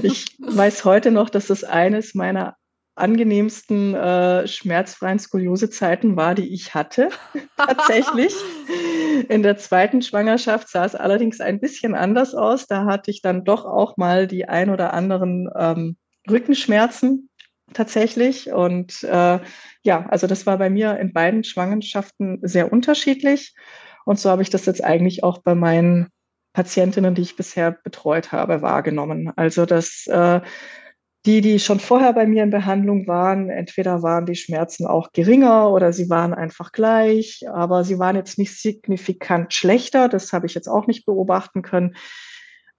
[0.02, 2.56] ich weiß heute noch, dass das eines meiner
[2.94, 7.08] angenehmsten äh, schmerzfreien Skoliosezeiten war, die ich hatte.
[7.56, 8.34] Tatsächlich.
[9.28, 12.66] In der zweiten Schwangerschaft sah es allerdings ein bisschen anders aus.
[12.66, 15.96] Da hatte ich dann doch auch mal die ein oder anderen ähm,
[16.30, 17.30] Rückenschmerzen
[17.72, 18.52] tatsächlich.
[18.52, 19.38] Und äh,
[19.82, 23.54] ja, also das war bei mir in beiden Schwangerschaften sehr unterschiedlich.
[24.04, 26.08] Und so habe ich das jetzt eigentlich auch bei meinen
[26.52, 29.32] Patientinnen, die ich bisher betreut habe, wahrgenommen.
[29.36, 30.40] Also dass äh,
[31.26, 35.70] die, die schon vorher bei mir in Behandlung waren, entweder waren die Schmerzen auch geringer
[35.70, 40.08] oder sie waren einfach gleich, aber sie waren jetzt nicht signifikant schlechter.
[40.08, 41.94] Das habe ich jetzt auch nicht beobachten können.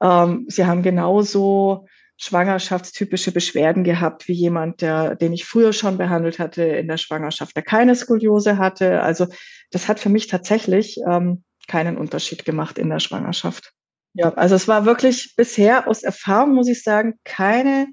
[0.02, 1.86] Ähm, sie haben genauso
[2.18, 7.56] schwangerschaftstypische Beschwerden gehabt wie jemand, der, den ich früher schon behandelt hatte in der Schwangerschaft,
[7.56, 9.02] der keine Skoliose hatte.
[9.02, 9.28] Also
[9.72, 13.74] das hat für mich tatsächlich ähm, keinen Unterschied gemacht in der Schwangerschaft.
[14.14, 17.88] Ja, also es war wirklich bisher aus Erfahrung, muss ich sagen, keine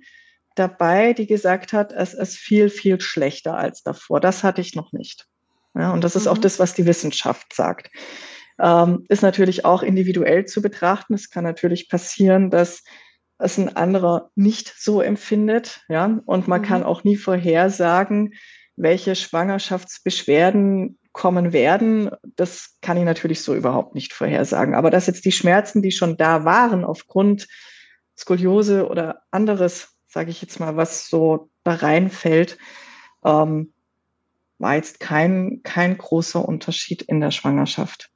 [0.57, 4.21] dabei, die gesagt hat, es ist viel, viel schlechter als davor.
[4.21, 5.27] Das hatte ich noch nicht.
[5.75, 6.33] Ja, und das ist mhm.
[6.33, 7.91] auch das, was die Wissenschaft sagt.
[8.61, 11.15] Ähm, ist natürlich auch individuell zu betrachten.
[11.15, 12.83] Es kann natürlich passieren, dass
[13.39, 15.83] es ein anderer nicht so empfindet.
[15.89, 16.65] Ja, und man mhm.
[16.65, 18.35] kann auch nie vorhersagen,
[18.77, 24.77] welche Schwangerschaftsbeschwerden kommen werden, das kann ich natürlich so überhaupt nicht vorhersagen.
[24.77, 27.49] Aber dass jetzt die Schmerzen, die schon da waren, aufgrund
[28.17, 32.57] Skoliose oder anderes, sage ich jetzt mal, was so da reinfällt,
[33.25, 33.73] ähm,
[34.59, 38.11] war jetzt kein, kein großer Unterschied in der Schwangerschaft.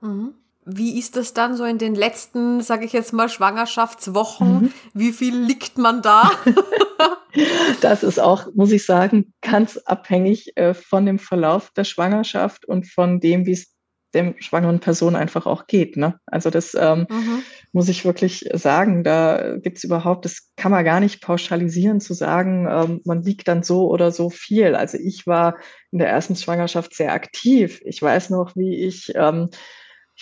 [0.00, 0.34] Mhm.
[0.64, 4.54] Wie ist das dann so in den letzten, sage ich jetzt mal, Schwangerschaftswochen?
[4.54, 4.72] Mhm.
[4.92, 6.32] Wie viel liegt man da?
[7.80, 12.86] das ist auch, muss ich sagen, ganz abhängig äh, von dem Verlauf der Schwangerschaft und
[12.88, 13.72] von dem, wie es
[14.14, 15.96] dem schwangeren Person einfach auch geht.
[15.96, 16.18] Ne?
[16.26, 17.42] Also das ähm, mhm.
[17.72, 19.04] muss ich wirklich sagen.
[19.04, 23.62] Da gibt's überhaupt, das kann man gar nicht pauschalisieren, zu sagen, ähm, man liegt dann
[23.62, 24.74] so oder so viel.
[24.74, 25.56] Also ich war
[25.90, 27.80] in der ersten Schwangerschaft sehr aktiv.
[27.84, 29.48] Ich weiß noch, wie ich ähm,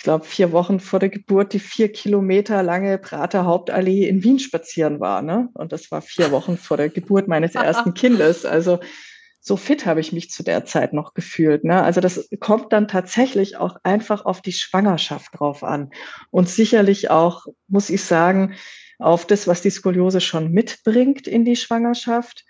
[0.01, 4.39] ich glaube, vier Wochen vor der Geburt die vier Kilometer lange Prater Hauptallee in Wien
[4.39, 5.21] spazieren war.
[5.21, 5.51] Ne?
[5.53, 8.47] Und das war vier Wochen vor der Geburt meines ersten Kindes.
[8.47, 8.81] Also
[9.43, 11.65] so fit habe ich mich zu der Zeit noch gefühlt.
[11.65, 11.83] Ne?
[11.83, 15.91] Also das kommt dann tatsächlich auch einfach auf die Schwangerschaft drauf an.
[16.31, 18.55] Und sicherlich auch, muss ich sagen,
[18.99, 22.47] auf das, was die Skoliose schon mitbringt in die Schwangerschaft.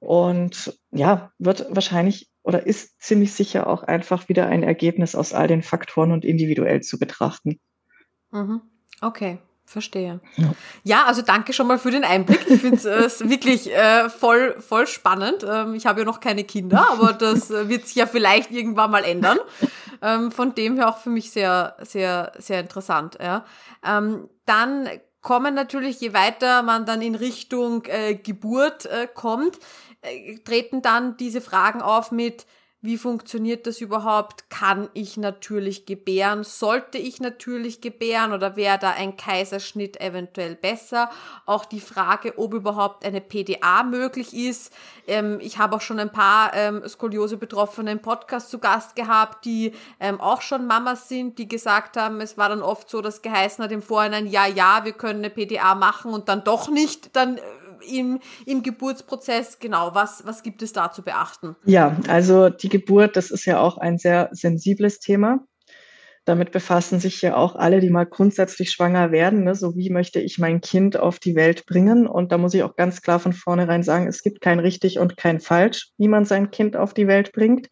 [0.00, 5.48] Und ja, wird wahrscheinlich oder ist ziemlich sicher auch einfach wieder ein Ergebnis aus all
[5.48, 7.60] den Faktoren und individuell zu betrachten.
[8.30, 8.62] Mhm.
[9.02, 9.38] Okay.
[9.66, 10.20] Verstehe.
[10.36, 10.54] Ja.
[10.82, 11.04] ja.
[11.04, 12.40] also danke schon mal für den Einblick.
[12.48, 15.44] Ich finde es äh, wirklich äh, voll, voll spannend.
[15.46, 18.90] Ähm, ich habe ja noch keine Kinder, aber das äh, wird sich ja vielleicht irgendwann
[18.90, 19.38] mal ändern.
[20.00, 23.18] Ähm, von dem her auch für mich sehr, sehr, sehr interessant.
[23.20, 23.44] Ja.
[23.84, 24.88] Ähm, dann
[25.20, 29.58] kommen natürlich, je weiter man dann in Richtung äh, Geburt äh, kommt,
[30.02, 32.46] äh, treten dann diese Fragen auf mit,
[32.80, 34.50] wie funktioniert das überhaupt?
[34.50, 36.44] Kann ich natürlich gebären?
[36.44, 41.10] Sollte ich natürlich gebären oder wäre da ein Kaiserschnitt eventuell besser?
[41.44, 44.72] Auch die Frage, ob überhaupt eine PDA möglich ist.
[45.08, 49.72] Ähm, ich habe auch schon ein paar ähm, Skoliose-Betroffene im Podcast zu Gast gehabt, die
[49.98, 53.64] ähm, auch schon Mamas sind, die gesagt haben, es war dann oft so, dass geheißen
[53.64, 57.16] hat im Vorhinein, ja, ja, wir können eine PDA machen und dann doch nicht.
[57.16, 57.42] Dann äh,
[57.82, 61.56] im, im Geburtsprozess, genau, was, was gibt es da zu beachten?
[61.64, 65.40] Ja, also die Geburt, das ist ja auch ein sehr sensibles Thema.
[66.28, 69.44] damit befassen sich ja auch alle, die mal grundsätzlich schwanger werden.
[69.44, 69.54] Ne?
[69.54, 72.06] So wie möchte ich mein Kind auf die Welt bringen?
[72.06, 75.16] Und da muss ich auch ganz klar von vornherein sagen, es gibt kein richtig und
[75.16, 77.68] kein falsch, wie man sein Kind auf die Welt bringt.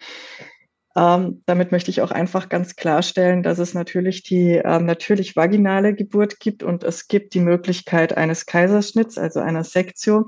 [0.96, 5.94] Ähm, damit möchte ich auch einfach ganz klarstellen, dass es natürlich die ähm, natürlich vaginale
[5.94, 10.24] Geburt gibt und es gibt die Möglichkeit eines Kaiserschnitts, also einer Sektion.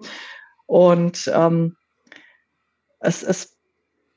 [0.66, 1.76] Und ähm,
[3.00, 3.56] es ist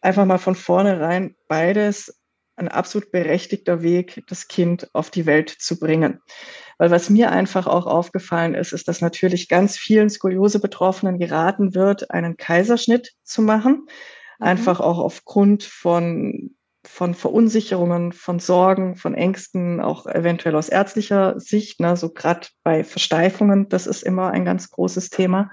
[0.02, 2.22] einfach mal von vornherein beides
[2.58, 6.20] ein absolut berechtigter Weg, das Kind auf die Welt zu bringen.
[6.78, 12.12] Weil was mir einfach auch aufgefallen ist, ist, dass natürlich ganz vielen Skoliose-Betroffenen geraten wird,
[12.12, 13.88] einen Kaiserschnitt zu machen.
[14.42, 14.48] Mhm.
[14.48, 21.80] Einfach auch aufgrund von, von Verunsicherungen, von Sorgen, von Ängsten, auch eventuell aus ärztlicher Sicht.
[21.80, 21.96] Ne?
[21.96, 25.52] So gerade bei Versteifungen, das ist immer ein ganz großes Thema.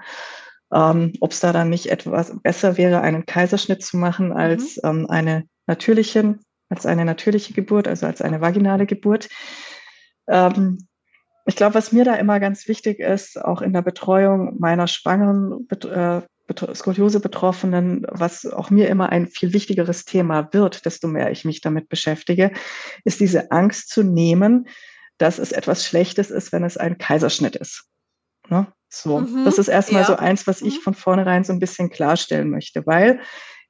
[0.73, 4.89] Ähm, Ob es da dann nicht etwas besser wäre, einen Kaiserschnitt zu machen als mhm.
[4.89, 9.29] ähm, eine natürlichen, als eine natürliche Geburt, also als eine vaginale Geburt.
[10.27, 10.87] Ähm,
[11.45, 15.67] ich glaube, was mir da immer ganz wichtig ist, auch in der Betreuung meiner schwangeren
[15.69, 16.21] äh,
[16.53, 21.89] Skoliose-Betroffenen, was auch mir immer ein viel wichtigeres Thema wird, desto mehr ich mich damit
[21.89, 22.51] beschäftige,
[23.03, 24.67] ist diese Angst zu nehmen,
[25.17, 27.85] dass es etwas Schlechtes ist, wenn es ein Kaiserschnitt ist.
[28.49, 28.67] Ne?
[28.89, 30.07] So, mhm, das ist erstmal ja.
[30.07, 30.81] so eins, was ich mhm.
[30.81, 33.19] von vornherein so ein bisschen klarstellen möchte, weil,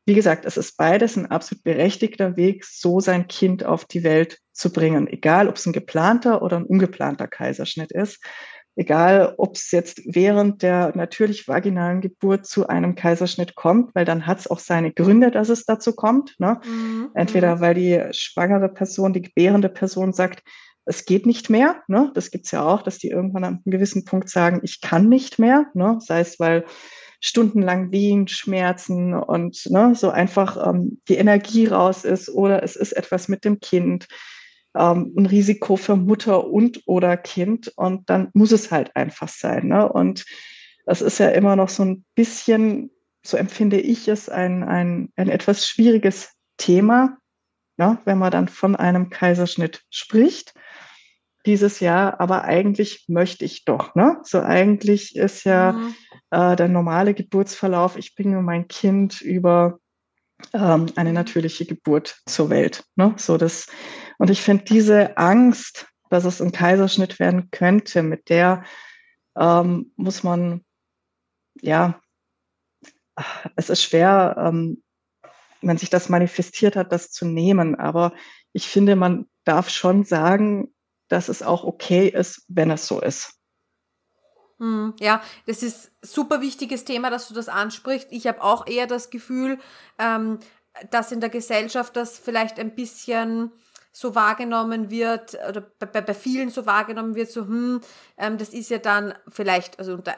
[0.05, 4.39] wie gesagt, es ist beides ein absolut berechtigter Weg, so sein Kind auf die Welt
[4.53, 8.23] zu bringen, egal ob es ein geplanter oder ein ungeplanter Kaiserschnitt ist
[8.79, 14.25] egal ob es jetzt während der natürlich vaginalen Geburt zu einem Kaiserschnitt kommt, weil dann
[14.25, 16.39] hat es auch seine Gründe, dass es dazu kommt.
[16.39, 16.61] Ne?
[16.65, 17.09] Mhm.
[17.13, 17.59] Entweder mhm.
[17.59, 20.43] weil die schwangere Person, die gebärende Person sagt,
[20.85, 21.83] es geht nicht mehr.
[21.89, 22.09] Ne?
[22.13, 25.39] Das es ja auch, dass die irgendwann an einem gewissen Punkt sagen, ich kann nicht
[25.39, 25.65] mehr.
[25.73, 25.97] Ne?
[25.99, 26.63] Sei es, weil
[27.19, 32.93] stundenlang Wehen, Schmerzen und ne, so einfach ähm, die Energie raus ist oder es ist
[32.93, 34.07] etwas mit dem Kind
[34.75, 39.67] ähm, ein Risiko für Mutter und oder Kind und dann muss es halt einfach sein.
[39.67, 39.91] Ne?
[39.91, 40.25] Und
[40.85, 42.91] das ist ja immer noch so ein bisschen,
[43.23, 47.17] so empfinde ich es, ein, ein, ein etwas schwieriges Thema,
[47.77, 50.53] ja, wenn man dann von einem Kaiserschnitt spricht
[51.45, 53.95] dieses Jahr, aber eigentlich möchte ich doch.
[53.95, 54.17] Ne?
[54.23, 55.95] So eigentlich ist ja mhm.
[56.31, 59.79] äh, der normale Geburtsverlauf, ich bringe mein Kind über
[60.53, 62.83] ähm, eine natürliche Geburt zur Welt.
[62.95, 63.13] Ne?
[63.17, 63.67] So das
[64.19, 68.63] und ich finde diese Angst, dass es ein Kaiserschnitt werden könnte, mit der
[69.37, 70.65] ähm, muss man,
[71.61, 72.01] ja,
[73.55, 74.83] es ist schwer, ähm,
[75.61, 77.75] wenn sich das manifestiert hat, das zu nehmen.
[77.75, 78.13] Aber
[78.51, 80.73] ich finde, man darf schon sagen,
[81.07, 83.35] dass es auch okay ist, wenn es so ist.
[84.57, 88.09] Hm, ja, das ist super wichtiges Thema, dass du das ansprichst.
[88.11, 89.59] Ich habe auch eher das Gefühl,
[89.97, 90.39] ähm,
[90.91, 93.51] dass in der Gesellschaft das vielleicht ein bisschen
[93.91, 97.81] so wahrgenommen wird oder bei, bei vielen so wahrgenommen wird, so, hm,
[98.17, 100.15] ähm, das ist ja dann vielleicht, also unter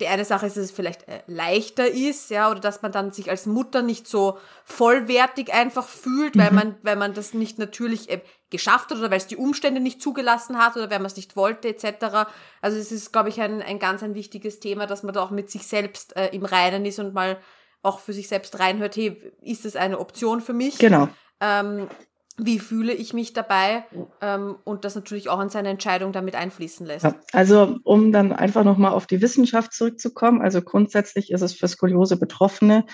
[0.00, 3.12] die eine Sache ist, dass es vielleicht äh, leichter ist, ja, oder dass man dann
[3.12, 6.56] sich als Mutter nicht so vollwertig einfach fühlt, weil mhm.
[6.56, 10.02] man, weil man das nicht natürlich äh, geschafft hat oder weil es die Umstände nicht
[10.02, 12.28] zugelassen hat oder weil man es nicht wollte, etc.
[12.60, 15.30] Also es ist, glaube ich, ein, ein ganz ein wichtiges Thema, dass man da auch
[15.30, 17.38] mit sich selbst äh, im Reinen ist und mal
[17.82, 20.78] auch für sich selbst reinhört, hey, ist es eine Option für mich?
[20.78, 21.08] Genau.
[21.40, 21.88] Ähm,
[22.38, 23.84] wie fühle ich mich dabei
[24.20, 27.04] ähm, und das natürlich auch in seine Entscheidung damit einfließen lässt.
[27.04, 31.68] Ja, also um dann einfach nochmal auf die Wissenschaft zurückzukommen, also grundsätzlich ist es für
[31.68, 32.86] Skoliose Betroffene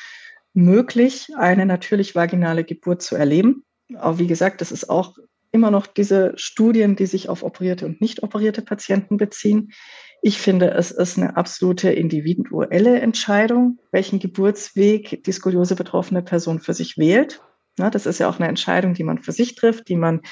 [0.54, 3.64] möglich, eine natürlich vaginale Geburt zu erleben.
[3.94, 5.16] Aber wie gesagt, das ist auch
[5.50, 9.72] immer noch diese Studien, die sich auf operierte und nicht operierte Patienten beziehen.
[10.20, 16.74] Ich finde, es ist eine absolute individuelle Entscheidung, welchen Geburtsweg die Skoliose betroffene Person für
[16.74, 17.40] sich wählt.
[17.78, 20.22] Ne, das ist ja auch eine Entscheidung, die man für sich trifft, die man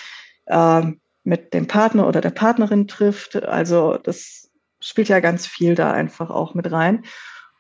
[0.46, 0.82] äh,
[1.24, 3.36] mit dem Partner oder der Partnerin trifft.
[3.44, 7.04] Also das spielt ja ganz viel da einfach auch mit rein.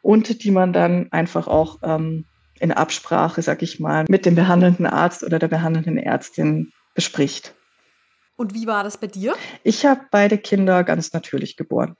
[0.02, 2.26] Und die man dann einfach auch ähm,
[2.60, 7.54] in Absprache, sag ich mal, mit dem behandelnden Arzt oder der behandelnden Ärztin bespricht.
[8.36, 9.34] Und wie war das bei dir?
[9.64, 11.96] Ich habe beide Kinder ganz natürlich geboren.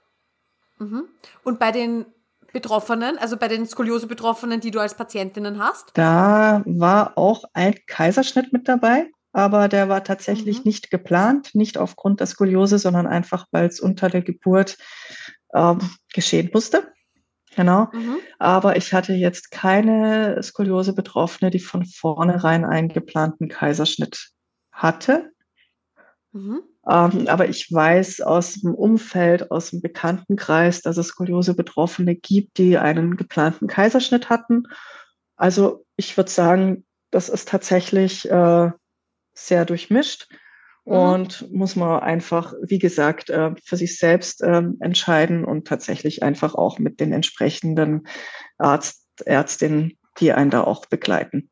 [0.79, 1.05] Mhm.
[1.43, 2.05] Und bei den
[2.53, 5.91] Betroffenen, also bei den Skoliose-Betroffenen, die du als Patientinnen hast?
[5.93, 10.63] Da war auch ein Kaiserschnitt mit dabei, aber der war tatsächlich mhm.
[10.65, 14.77] nicht geplant, nicht aufgrund der Skoliose, sondern einfach, weil es unter der Geburt
[15.53, 15.79] ähm,
[16.13, 16.91] geschehen musste.
[17.55, 17.89] Genau.
[17.91, 18.17] Mhm.
[18.37, 24.29] Aber ich hatte jetzt keine Skoliose-Betroffene, die von vornherein einen geplanten Kaiserschnitt
[24.71, 25.31] hatte.
[26.31, 26.61] Mhm.
[26.89, 32.77] Ähm, aber ich weiß aus dem Umfeld, aus dem Bekanntenkreis, dass es Skoliose-Betroffene gibt, die
[32.77, 34.63] einen geplanten Kaiserschnitt hatten.
[35.35, 38.71] Also ich würde sagen, das ist tatsächlich äh,
[39.33, 40.29] sehr durchmischt.
[40.85, 40.93] Mhm.
[40.93, 46.55] Und muss man einfach, wie gesagt, äh, für sich selbst ähm, entscheiden und tatsächlich einfach
[46.55, 48.07] auch mit den entsprechenden
[48.57, 51.49] Arzt, Ärztinnen, die einen da auch begleiten.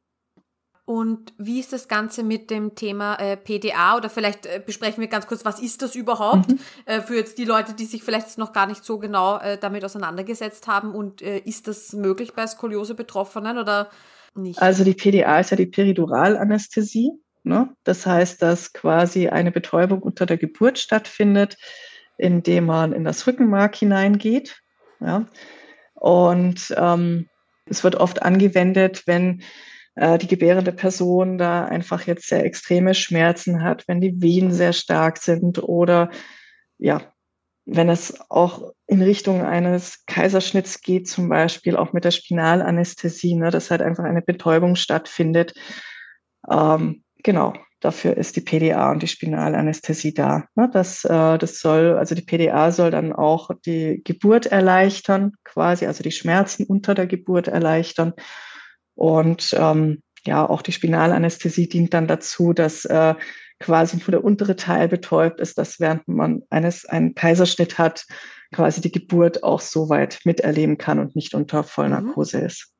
[0.86, 3.98] Und wie ist das Ganze mit dem Thema äh, PDA?
[3.98, 6.60] Oder vielleicht äh, besprechen wir ganz kurz, was ist das überhaupt mhm.
[6.86, 9.84] äh, für jetzt die Leute, die sich vielleicht noch gar nicht so genau äh, damit
[9.84, 10.93] auseinandergesetzt haben?
[10.93, 13.89] Und äh, ist das möglich bei Skoliose-Betroffenen oder
[14.36, 14.62] nicht?
[14.62, 17.13] Also die PDA ist ja die Periduralanästhesie.
[17.41, 17.69] Ne?
[17.84, 21.58] Das heißt, dass quasi eine Betäubung unter der Geburt stattfindet,
[22.17, 24.62] indem man in das Rückenmark hineingeht.
[25.00, 25.26] Ja?
[25.95, 27.28] Und ähm,
[27.65, 29.41] es wird oft angewendet, wenn
[29.95, 34.73] äh, die gebärende Person da einfach jetzt sehr extreme Schmerzen hat, wenn die Wehen sehr
[34.73, 36.10] stark sind oder
[36.77, 37.01] ja,
[37.65, 43.49] wenn es auch in Richtung eines Kaiserschnitts geht, zum Beispiel auch mit der Spinalanästhesie, ne,
[43.49, 45.53] dass halt einfach eine Betäubung stattfindet.
[46.49, 50.45] Ähm, genau, dafür ist die PDA und die Spinalanästhesie da.
[50.55, 55.88] Ne, das, äh, das soll, also die PDA soll dann auch die Geburt erleichtern, quasi,
[55.88, 58.13] also die Schmerzen unter der Geburt erleichtern.
[58.95, 63.15] Und ähm, ja, auch die Spinalanästhesie dient dann dazu, dass äh,
[63.60, 68.05] quasi nur der untere Teil betäubt ist, dass während man eines einen Kaiserschnitt hat,
[68.53, 72.45] quasi die Geburt auch so weit miterleben kann und nicht unter Vollnarkose mhm.
[72.45, 72.74] ist.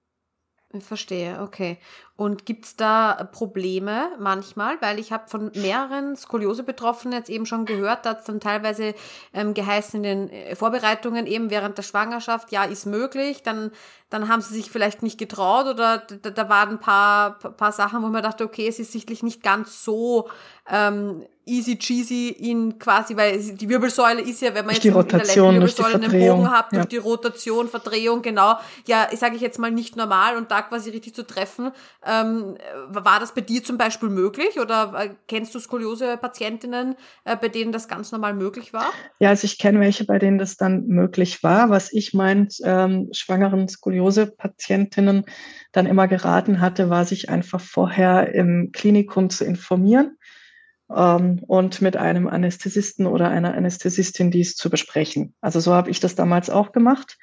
[0.78, 1.78] Ich verstehe, okay.
[2.18, 4.82] Und gibt's da Probleme manchmal?
[4.82, 8.94] Weil ich habe von mehreren Skoliose-Betroffenen jetzt eben schon gehört, dass dann teilweise
[9.34, 13.72] ähm, geheißen in den äh, Vorbereitungen eben während der Schwangerschaft, ja, ist möglich, dann,
[14.10, 18.04] dann haben sie sich vielleicht nicht getraut oder da, da waren ein paar, paar Sachen,
[18.04, 20.30] wo man dachte, okay, es ist sichtlich nicht ganz so
[20.70, 25.06] ähm, easy cheesy in quasi, weil die Wirbelsäule ist ja, wenn man jetzt in der
[25.14, 26.80] Wirbelsäule einen Bogen hat, ja.
[26.80, 28.56] durch die Rotation, Verdrehung, genau,
[28.88, 31.72] ja, sage ich jetzt mal nicht normal und da quasi richtig zu treffen.
[32.06, 32.58] Ähm,
[32.90, 37.72] war das bei dir zum Beispiel möglich oder äh, kennst du Skoliose-Patientinnen, äh, bei denen
[37.72, 38.92] das ganz normal möglich war?
[39.20, 41.70] Ja, also ich kenne welche, bei denen das dann möglich war.
[41.70, 45.26] Was ich meinen ähm, schwangeren Skoliose-Patientinnen
[45.72, 50.18] dann immer geraten hatte, war sich einfach vorher im Klinikum zu informieren
[50.94, 55.34] ähm, und mit einem Anästhesisten oder einer Anästhesistin dies zu besprechen.
[55.42, 57.18] Also so habe ich das damals auch gemacht.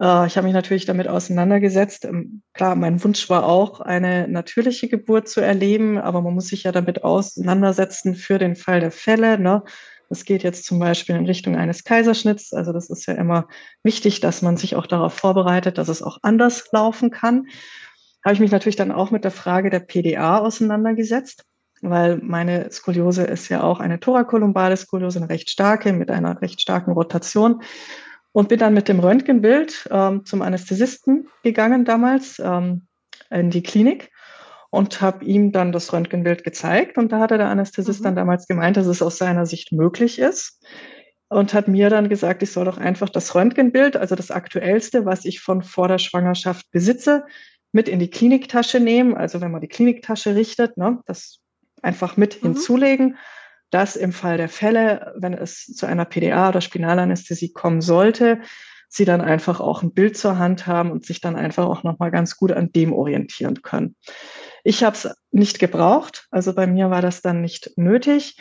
[0.00, 2.04] Äh, ich habe mich natürlich damit auseinandergesetzt.
[2.04, 6.64] Ähm, klar, mein Wunsch war auch, eine natürliche Geburt zu erleben, aber man muss sich
[6.64, 9.38] ja damit auseinandersetzen für den Fall der Fälle.
[9.38, 9.62] Ne?
[10.08, 12.52] Das geht jetzt zum Beispiel in Richtung eines Kaiserschnitts.
[12.52, 13.48] Also das ist ja immer
[13.82, 17.46] wichtig, dass man sich auch darauf vorbereitet, dass es auch anders laufen kann.
[18.24, 21.44] Habe ich mich natürlich dann auch mit der Frage der PDA auseinandergesetzt
[21.90, 26.60] weil meine Skoliose ist ja auch eine thorakolumbale Skoliose, eine recht starke, mit einer recht
[26.60, 27.62] starken Rotation.
[28.32, 32.88] Und bin dann mit dem Röntgenbild ähm, zum Anästhesisten gegangen damals ähm,
[33.30, 34.10] in die Klinik
[34.70, 36.98] und habe ihm dann das Röntgenbild gezeigt.
[36.98, 38.04] Und da hatte der Anästhesist mhm.
[38.04, 40.60] dann damals gemeint, dass es aus seiner Sicht möglich ist
[41.28, 45.24] und hat mir dann gesagt, ich soll doch einfach das Röntgenbild, also das aktuellste, was
[45.24, 47.24] ich von vor der Schwangerschaft besitze,
[47.72, 49.16] mit in die Kliniktasche nehmen.
[49.16, 51.40] Also wenn man die Kliniktasche richtet, ne, das
[51.84, 52.48] einfach mit mhm.
[52.48, 53.16] hinzulegen,
[53.70, 58.40] dass im Fall der Fälle, wenn es zu einer PDA oder Spinalanästhesie kommen sollte,
[58.88, 62.12] sie dann einfach auch ein Bild zur Hand haben und sich dann einfach auch nochmal
[62.12, 63.96] ganz gut an dem orientieren können.
[64.62, 68.38] Ich habe es nicht gebraucht, also bei mir war das dann nicht nötig.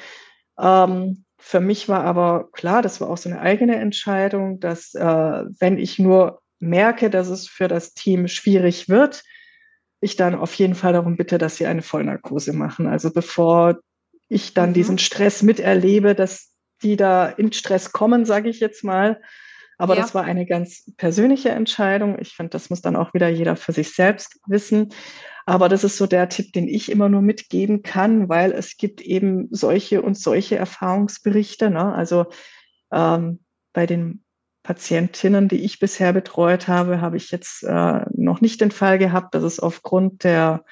[0.60, 5.02] Ähm, für mich war aber klar, das war auch so eine eigene Entscheidung, dass äh,
[5.02, 9.24] wenn ich nur merke, dass es für das Team schwierig wird,
[10.04, 12.88] ich dann auf jeden Fall darum bitte, dass sie eine Vollnarkose machen.
[12.88, 13.80] Also bevor
[14.30, 14.74] ich dann mhm.
[14.74, 19.22] diesen Stress miterlebe, dass die da in Stress kommen, sage ich jetzt mal.
[19.78, 20.02] Aber ja.
[20.02, 22.18] das war eine ganz persönliche Entscheidung.
[22.20, 24.94] Ich finde, das muss dann auch wieder jeder für sich selbst wissen.
[25.46, 29.02] Aber das ist so der Tipp, den ich immer nur mitgeben kann, weil es gibt
[29.02, 31.70] eben solche und solche Erfahrungsberichte.
[31.70, 31.94] Ne?
[31.94, 32.28] Also
[32.92, 33.39] ähm,
[33.74, 34.23] bei den
[34.63, 39.36] Patientinnen, die ich bisher betreut habe, habe ich jetzt äh, noch nicht den Fall gehabt,
[39.36, 40.63] dass es aufgrund der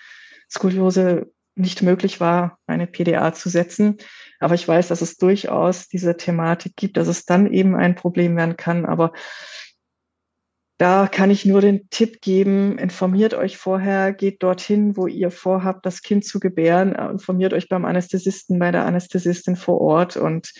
[0.49, 3.97] Skoliose nicht möglich war, eine PDA zu setzen.
[4.39, 8.37] Aber ich weiß, dass es durchaus diese Thematik gibt, dass es dann eben ein Problem
[8.37, 8.85] werden kann.
[8.85, 9.11] Aber
[10.77, 15.85] da kann ich nur den Tipp geben, informiert euch vorher, geht dorthin, wo ihr vorhabt,
[15.85, 20.53] das Kind zu gebären, informiert euch beim Anästhesisten, bei der Anästhesistin vor Ort und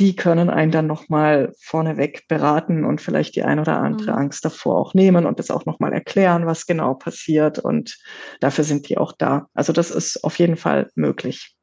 [0.00, 4.18] die können einen dann nochmal vorneweg beraten und vielleicht die ein oder andere mhm.
[4.18, 7.58] Angst davor auch nehmen und das auch nochmal erklären, was genau passiert.
[7.58, 7.98] Und
[8.40, 9.48] dafür sind die auch da.
[9.52, 11.54] Also das ist auf jeden Fall möglich.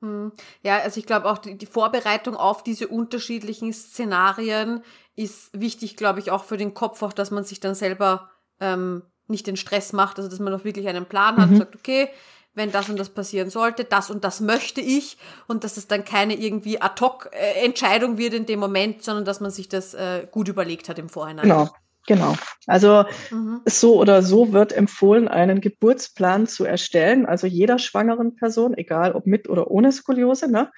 [0.00, 0.32] Mhm.
[0.62, 4.82] Ja, also ich glaube auch die, die, Vorbereitung auf diese unterschiedlichen Szenarien
[5.14, 9.02] ist wichtig, glaube ich, auch für den Kopf, auch dass man sich dann selber ähm,
[9.26, 11.52] nicht den Stress macht, also dass man auch wirklich einen Plan hat mhm.
[11.52, 12.08] und sagt, okay,
[12.54, 16.04] wenn das und das passieren sollte, das und das möchte ich und dass es dann
[16.04, 20.88] keine irgendwie Ad-Hoc-Entscheidung wird in dem Moment, sondern dass man sich das äh, gut überlegt
[20.88, 21.44] hat im Vorhinein.
[21.44, 21.68] Genau.
[22.06, 22.34] Genau.
[22.66, 23.60] Also mhm.
[23.66, 27.26] so oder so wird empfohlen, einen Geburtsplan zu erstellen.
[27.26, 30.72] Also jeder schwangeren Person, egal ob mit oder ohne Skoliose, ne,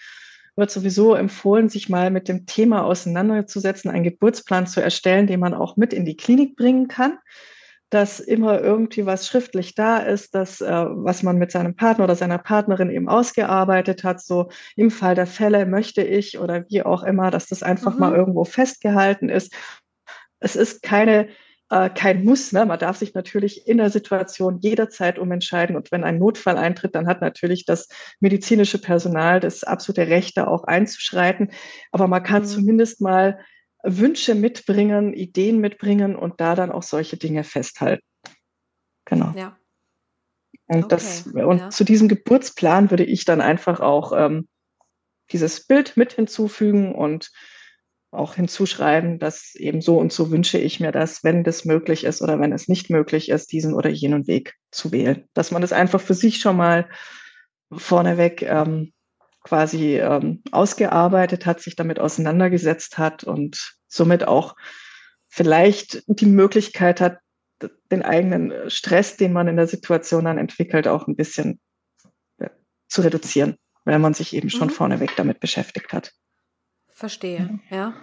[0.57, 5.55] wird sowieso empfohlen, sich mal mit dem Thema auseinanderzusetzen, einen Geburtsplan zu erstellen, den man
[5.55, 7.18] auch mit in die Klinik bringen kann
[7.93, 12.16] dass immer irgendwie was schriftlich da ist, dass äh, was man mit seinem Partner oder
[12.16, 17.03] seiner Partnerin eben ausgearbeitet hat, so im Fall der Fälle möchte ich oder wie auch
[17.03, 18.01] immer, dass das einfach mhm.
[18.01, 19.53] mal irgendwo festgehalten ist.
[20.40, 21.28] Es ist keine
[21.68, 22.53] äh, kein Muss.
[22.53, 22.64] Ne?
[22.64, 25.76] Man darf sich natürlich in der Situation jederzeit umentscheiden.
[25.76, 27.88] Und wenn ein Notfall eintritt, dann hat natürlich das
[28.20, 31.51] medizinische Personal das absolute Recht, da auch einzuschreiten.
[31.90, 32.47] Aber man kann mhm.
[32.47, 33.38] zumindest mal
[33.83, 38.05] Wünsche mitbringen, Ideen mitbringen und da dann auch solche Dinge festhalten.
[39.05, 39.33] Genau.
[39.37, 39.57] Ja.
[40.66, 40.89] Und, okay.
[40.89, 41.70] das, und ja.
[41.70, 44.49] zu diesem Geburtsplan würde ich dann einfach auch ähm,
[45.30, 47.30] dieses Bild mit hinzufügen und
[48.12, 52.20] auch hinzuschreiben, dass eben so und so wünsche ich mir das, wenn das möglich ist
[52.20, 55.28] oder wenn es nicht möglich ist, diesen oder jenen Weg zu wählen.
[55.33, 56.89] Dass man das einfach für sich schon mal
[57.72, 58.93] vorneweg ähm,
[59.43, 64.55] quasi ähm, ausgearbeitet hat, sich damit auseinandergesetzt hat und somit auch
[65.28, 67.18] vielleicht die Möglichkeit hat,
[67.90, 71.61] den eigenen Stress, den man in der Situation dann entwickelt, auch ein bisschen
[72.40, 72.51] ja,
[72.88, 74.72] zu reduzieren, weil man sich eben schon mhm.
[74.72, 76.12] vorneweg damit beschäftigt hat.
[76.90, 77.76] Verstehe, ja.
[77.76, 77.95] ja.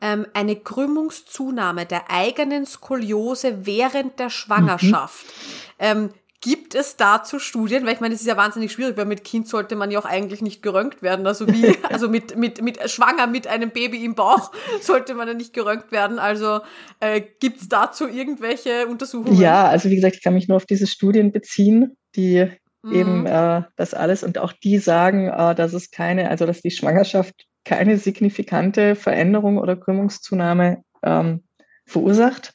[0.00, 5.26] Ähm, eine Krümmungszunahme der eigenen Skoliose während der Schwangerschaft.
[5.26, 5.74] Mhm.
[5.80, 6.10] Ähm,
[6.40, 7.84] Gibt es dazu Studien?
[7.84, 10.04] Weil ich meine, es ist ja wahnsinnig schwierig, weil mit Kind sollte man ja auch
[10.04, 11.26] eigentlich nicht geröntgt werden.
[11.26, 15.34] Also wie, also mit, mit, mit schwanger mit einem Baby im Bauch sollte man ja
[15.34, 16.20] nicht geröntgt werden.
[16.20, 16.60] Also
[17.00, 19.40] äh, gibt es dazu irgendwelche Untersuchungen?
[19.40, 22.46] Ja, also wie gesagt, ich kann mich nur auf diese Studien beziehen, die
[22.82, 22.92] mhm.
[22.92, 26.70] eben äh, das alles und auch die sagen, äh, dass es keine, also dass die
[26.70, 27.34] Schwangerschaft
[27.64, 31.42] keine signifikante Veränderung oder Krümmungszunahme ähm,
[31.84, 32.54] verursacht.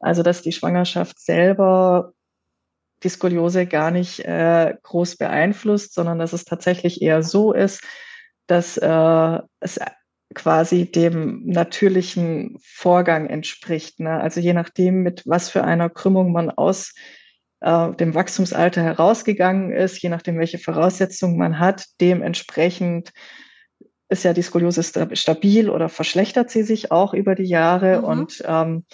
[0.00, 2.12] Also dass die Schwangerschaft selber
[3.02, 7.82] die Skoliose gar nicht äh, groß beeinflusst, sondern dass es tatsächlich eher so ist,
[8.46, 9.80] dass äh, es
[10.34, 14.00] quasi dem natürlichen Vorgang entspricht.
[14.00, 14.20] Ne?
[14.20, 16.94] Also je nachdem, mit was für einer Krümmung man aus
[17.60, 23.12] äh, dem Wachstumsalter herausgegangen ist, je nachdem, welche Voraussetzungen man hat, dementsprechend
[24.08, 24.82] ist ja die Skoliose
[25.14, 27.98] stabil oder verschlechtert sie sich auch über die Jahre.
[27.98, 28.04] Mhm.
[28.04, 28.84] Und ähm,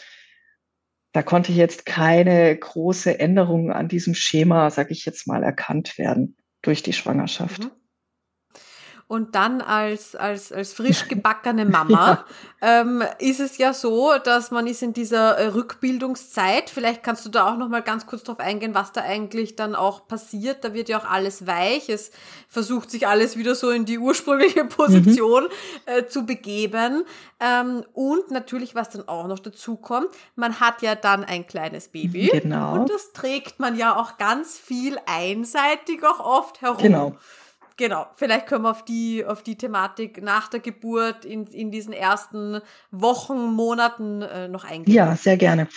[1.12, 6.36] da konnte jetzt keine große Änderung an diesem Schema, sage ich jetzt mal, erkannt werden
[6.62, 7.64] durch die Schwangerschaft.
[7.64, 7.70] Mhm.
[9.08, 12.24] Und dann als, als, als frisch gebackene Mama
[12.60, 12.80] ja.
[12.82, 16.68] ähm, ist es ja so, dass man ist in dieser äh, Rückbildungszeit.
[16.68, 19.74] Vielleicht kannst du da auch noch mal ganz kurz drauf eingehen, was da eigentlich dann
[19.74, 20.62] auch passiert.
[20.62, 21.88] Da wird ja auch alles weich.
[21.88, 22.10] Es
[22.48, 25.48] versucht sich alles wieder so in die ursprüngliche Position mhm.
[25.86, 27.04] äh, zu begeben.
[27.40, 31.88] Ähm, und natürlich, was dann auch noch dazu kommt, man hat ja dann ein kleines
[31.88, 32.28] Baby.
[32.30, 32.74] Genau.
[32.74, 36.82] Und das trägt man ja auch ganz viel einseitig auch oft herum.
[36.82, 37.16] Genau.
[37.78, 41.92] Genau, vielleicht können wir auf die, auf die Thematik nach der Geburt in, in diesen
[41.92, 42.60] ersten
[42.90, 44.92] Wochen, Monaten äh, noch eingehen.
[44.92, 45.68] Ja, sehr gerne.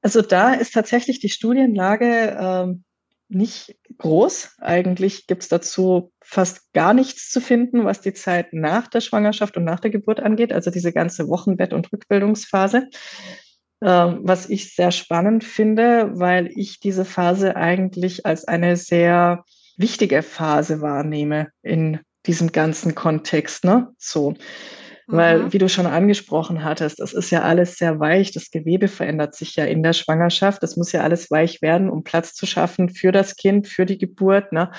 [0.00, 2.84] Also da ist tatsächlich die Studienlage ähm,
[3.28, 4.58] nicht groß.
[4.60, 9.56] Eigentlich gibt es dazu fast gar nichts zu finden, was die Zeit nach der Schwangerschaft
[9.56, 12.88] und nach der Geburt angeht, also diese ganze Wochenbett- und Rückbildungsphase.
[13.82, 19.44] Ähm, was ich sehr spannend finde, weil ich diese Phase eigentlich als eine sehr
[19.80, 23.88] wichtige Phase wahrnehme in diesem ganzen Kontext, ne?
[23.98, 24.34] So.
[25.12, 25.52] Weil, mhm.
[25.52, 28.30] wie du schon angesprochen hattest, das ist ja alles sehr weich.
[28.30, 30.62] Das Gewebe verändert sich ja in der Schwangerschaft.
[30.62, 33.98] Das muss ja alles weich werden, um Platz zu schaffen für das Kind, für die
[33.98, 34.52] Geburt.
[34.52, 34.70] Ne?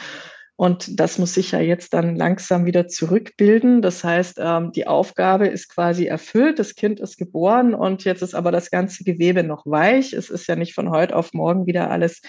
[0.55, 3.81] Und das muss sich ja jetzt dann langsam wieder zurückbilden.
[3.81, 6.59] Das heißt, ähm, die Aufgabe ist quasi erfüllt.
[6.59, 10.13] Das Kind ist geboren und jetzt ist aber das ganze Gewebe noch weich.
[10.13, 12.21] Es ist ja nicht von heute auf morgen wieder alles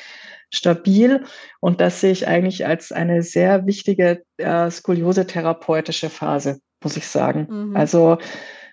[0.52, 1.24] stabil.
[1.60, 7.48] Und das sehe ich eigentlich als eine sehr wichtige äh, skoliose-therapeutische Phase, muss ich sagen.
[7.50, 7.76] Mhm.
[7.76, 8.18] Also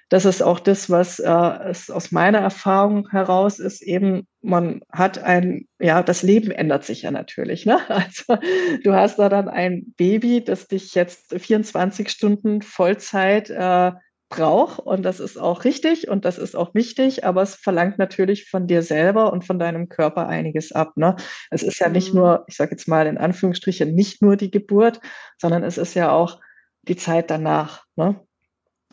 [0.10, 1.30] das ist auch das, was äh,
[1.70, 7.04] es aus meiner Erfahrung heraus ist, eben, man hat ein, ja, das Leben ändert sich
[7.04, 7.66] ja natürlich.
[7.66, 7.80] Ne?
[7.88, 8.38] Also
[8.84, 13.92] du hast da dann ein Baby, das dich jetzt 24 Stunden Vollzeit äh,
[14.30, 14.80] braucht.
[14.80, 18.68] Und das ist auch richtig und das ist auch wichtig, aber es verlangt natürlich von
[18.68, 20.96] dir selber und von deinem Körper einiges ab.
[20.96, 21.16] Ne?
[21.50, 22.20] Es ist ja nicht mhm.
[22.20, 25.02] nur, ich sage jetzt mal in Anführungsstrichen, nicht nur die Geburt,
[25.38, 26.40] sondern es ist ja auch
[26.84, 27.84] die Zeit danach.
[27.96, 28.20] Ne?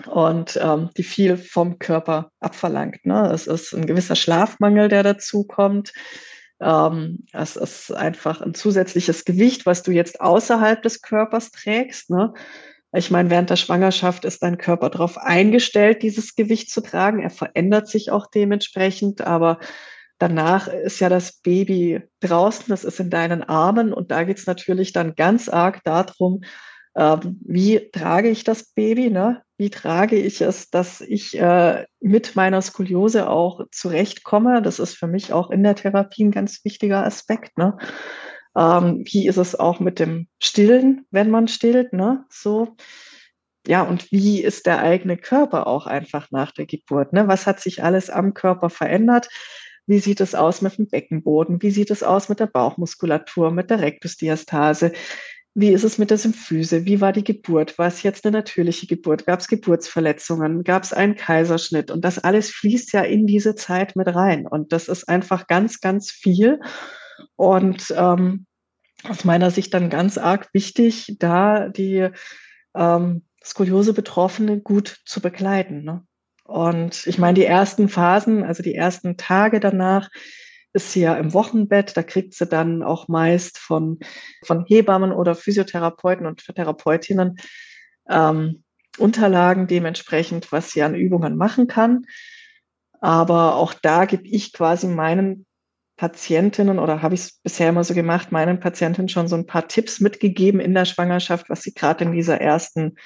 [0.06, 3.06] Und ähm, die viel vom Körper abverlangt.
[3.06, 3.30] Ne?
[3.32, 5.92] Es ist ein gewisser Schlafmangel, der dazu kommt.
[6.60, 12.10] Ähm, es ist einfach ein zusätzliches Gewicht, was du jetzt außerhalb des Körpers trägst.
[12.10, 12.32] Ne?
[12.96, 17.20] Ich meine, während der Schwangerschaft ist dein Körper darauf eingestellt, dieses Gewicht zu tragen.
[17.20, 19.58] Er verändert sich auch dementsprechend, aber
[20.18, 24.46] danach ist ja das Baby draußen, das ist in deinen Armen und da geht es
[24.46, 26.40] natürlich dann ganz arg darum,
[26.96, 29.42] ähm, wie trage ich das Baby, ne?
[29.58, 34.62] wie trage ich es, dass ich äh, mit meiner Skoliose auch zurechtkomme.
[34.62, 37.58] Das ist für mich auch in der Therapie ein ganz wichtiger Aspekt.
[37.58, 37.76] Ne?
[38.56, 41.92] Ähm, wie ist es auch mit dem Stillen, wenn man stillt?
[41.92, 42.24] Ne?
[42.30, 42.76] So.
[43.66, 47.12] Ja, und wie ist der eigene Körper auch einfach nach der Geburt?
[47.12, 47.28] Ne?
[47.28, 49.28] Was hat sich alles am Körper verändert?
[49.86, 51.62] Wie sieht es aus mit dem Beckenboden?
[51.62, 54.92] Wie sieht es aus mit der Bauchmuskulatur, mit der Rektusdiastase?
[55.54, 56.84] Wie ist es mit der Symphyse?
[56.84, 57.78] Wie war die Geburt?
[57.78, 59.26] War es jetzt eine natürliche Geburt?
[59.26, 60.64] Gab es Geburtsverletzungen?
[60.64, 61.90] Gab es einen Kaiserschnitt?
[61.90, 64.46] Und das alles fließt ja in diese Zeit mit rein.
[64.46, 66.60] Und das ist einfach ganz, ganz viel.
[67.36, 68.46] Und ähm,
[69.04, 72.08] aus meiner Sicht dann ganz arg wichtig, da die
[72.74, 75.84] ähm, Skoliose-Betroffene gut zu begleiten.
[75.84, 76.04] Ne?
[76.44, 80.08] Und ich meine, die ersten Phasen, also die ersten Tage danach,
[80.72, 81.96] ist sie ja im Wochenbett.
[81.96, 83.98] Da kriegt sie dann auch meist von,
[84.44, 87.36] von Hebammen oder Physiotherapeuten und Therapeutinnen
[88.08, 88.62] ähm,
[88.98, 92.06] Unterlagen dementsprechend, was sie an Übungen machen kann.
[93.00, 95.45] Aber auch da gebe ich quasi meinen
[95.96, 99.66] Patientinnen oder habe ich es bisher immer so gemacht, meinen Patientinnen schon so ein paar
[99.66, 102.96] Tipps mitgegeben in der Schwangerschaft, was sie gerade in dieser ersten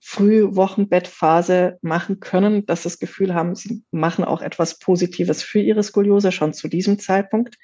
[0.00, 5.82] Frühwochenbettphase machen können, dass sie das Gefühl haben, sie machen auch etwas Positives für ihre
[5.82, 7.56] Skoliose schon zu diesem Zeitpunkt.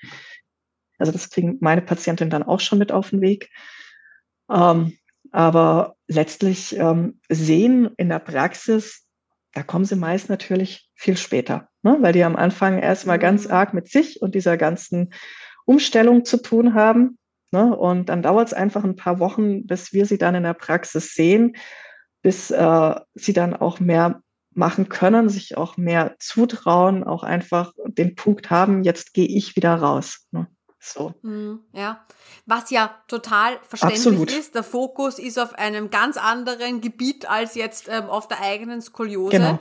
[0.99, 3.51] Also das kriegen meine Patientinnen dann auch schon mit auf den Weg.
[4.51, 4.97] Ähm,
[5.33, 9.07] aber letztlich ähm, sehen in der Praxis,
[9.53, 11.97] da kommen sie meist natürlich viel später, ne?
[12.01, 13.53] weil die am Anfang erstmal ganz mhm.
[13.53, 15.13] arg mit sich und dieser ganzen
[15.65, 17.19] Umstellung zu tun haben.
[17.53, 17.75] Ne?
[17.75, 21.15] Und dann dauert es einfach ein paar Wochen, bis wir sie dann in der Praxis
[21.15, 21.57] sehen
[22.27, 24.21] bis äh, sie dann auch mehr
[24.51, 29.77] machen können, sich auch mehr zutrauen, auch einfach den Punkt haben, jetzt gehe ich wieder
[29.77, 30.27] raus.
[30.33, 30.49] Ne?
[30.81, 31.15] So.
[31.23, 32.05] Mhm, ja,
[32.45, 34.33] was ja total verständlich Absolut.
[34.33, 34.57] ist.
[34.57, 39.37] Der Fokus ist auf einem ganz anderen Gebiet als jetzt ähm, auf der eigenen Skoliose.
[39.37, 39.61] Genau.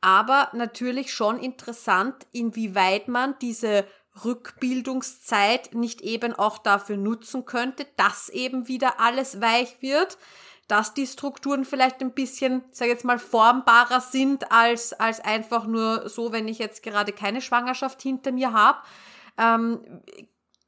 [0.00, 3.86] Aber natürlich schon interessant, inwieweit man diese
[4.24, 10.16] Rückbildungszeit nicht eben auch dafür nutzen könnte, dass eben wieder alles weich wird
[10.68, 16.08] dass die Strukturen vielleicht ein bisschen, sag jetzt mal, formbarer sind als, als einfach nur
[16.08, 18.78] so, wenn ich jetzt gerade keine Schwangerschaft hinter mir habe.
[19.38, 20.02] Ähm,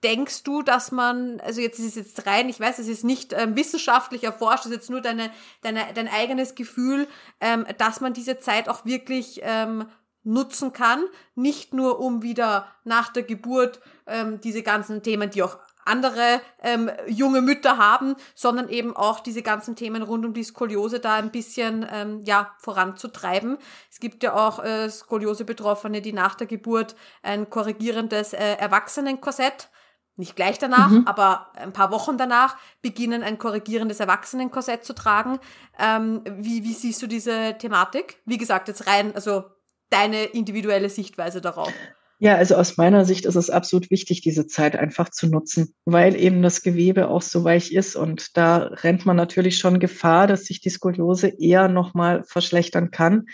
[0.05, 3.33] denkst du, dass man, also jetzt ist es jetzt rein, ich weiß, es ist nicht
[3.33, 5.31] ähm, wissenschaftlich erforscht, es ist jetzt nur deine,
[5.63, 7.09] deine, dein eigenes Gefühl,
[7.41, 9.87] ähm, dass man diese Zeit auch wirklich ähm,
[10.25, 15.59] nutzen kann, nicht nur um wieder nach der Geburt ähm, diese ganzen Themen, die auch
[15.89, 21.01] andere ähm, junge Mütter haben, sondern eben auch diese ganzen Themen rund um die Skoliose
[21.01, 23.57] da ein bisschen ähm, ja voranzutreiben.
[23.91, 29.71] Es gibt ja auch äh, Skoliose-Betroffene, die nach der Geburt ein korrigierendes äh, Erwachsenenkorsett
[30.19, 31.07] nicht gleich danach, mhm.
[31.07, 35.39] aber ein paar Wochen danach beginnen ein korrigierendes Erwachsenenkorsett zu tragen.
[35.79, 38.21] Ähm, wie, wie siehst du diese Thematik?
[38.27, 39.45] Wie gesagt, jetzt rein, also
[39.91, 41.73] deine individuelle Sichtweise darauf.
[42.21, 46.17] Ja, also aus meiner Sicht ist es absolut wichtig, diese Zeit einfach zu nutzen, weil
[46.17, 50.47] eben das Gewebe auch so weich ist und da rennt man natürlich schon Gefahr, dass
[50.47, 53.27] sich die Skoliose eher nochmal verschlechtern kann.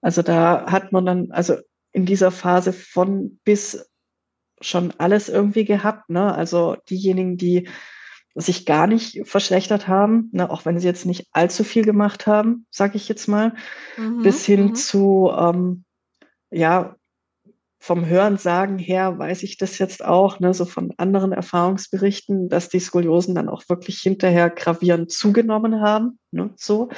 [0.00, 1.56] Also da hat man dann, also
[1.92, 3.88] in dieser Phase von bis
[4.60, 6.08] schon alles irgendwie gehabt.
[6.10, 6.34] Ne?
[6.34, 7.68] Also diejenigen, die
[8.34, 12.66] sich gar nicht verschlechtert haben, ne, auch wenn sie jetzt nicht allzu viel gemacht haben,
[12.70, 13.54] sage ich jetzt mal,
[13.96, 14.74] mhm, bis hin mhm.
[14.74, 15.84] zu ähm,
[16.50, 16.96] ja
[17.78, 22.80] vom Hörensagen her weiß ich das jetzt auch, ne, so von anderen Erfahrungsberichten, dass die
[22.80, 26.18] Skoliosen dann auch wirklich hinterher gravierend zugenommen haben.
[26.30, 26.88] Ne, so.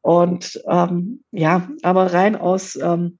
[0.00, 3.18] Und ähm, ja, aber rein aus ähm,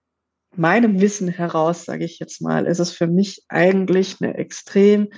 [0.56, 5.08] meinem Wissen heraus, sage ich jetzt mal, ist es für mich eigentlich eine extrem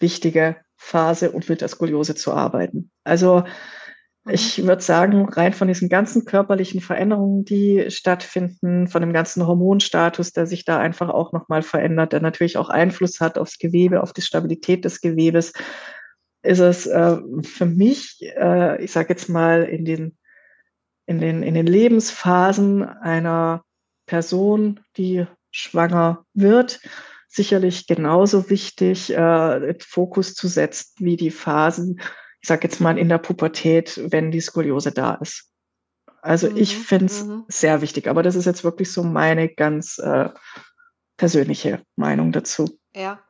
[0.00, 2.90] wichtige Phase, um mit der Skoliose zu arbeiten.
[3.04, 3.44] Also
[4.24, 4.32] Mhm.
[4.32, 10.32] Ich würde sagen, rein von diesen ganzen körperlichen Veränderungen, die stattfinden, von dem ganzen Hormonstatus,
[10.32, 14.12] der sich da einfach auch nochmal verändert, der natürlich auch Einfluss hat aufs Gewebe, auf
[14.12, 15.52] die Stabilität des Gewebes,
[16.42, 20.18] ist es äh, für mich, äh, ich sage jetzt mal, in den,
[21.06, 23.62] in, den, in den Lebensphasen einer
[24.06, 26.80] Person, die schwanger wird,
[27.28, 32.00] sicherlich genauso wichtig, äh, Fokus zu setzen wie die Phasen,
[32.40, 35.50] ich sage jetzt mal in der Pubertät, wenn die Skoliose da ist.
[36.20, 37.44] Also mhm, ich finde es mhm.
[37.48, 40.28] sehr wichtig, aber das ist jetzt wirklich so meine ganz äh,
[41.16, 42.78] persönliche Meinung dazu.
[42.94, 43.23] Ja,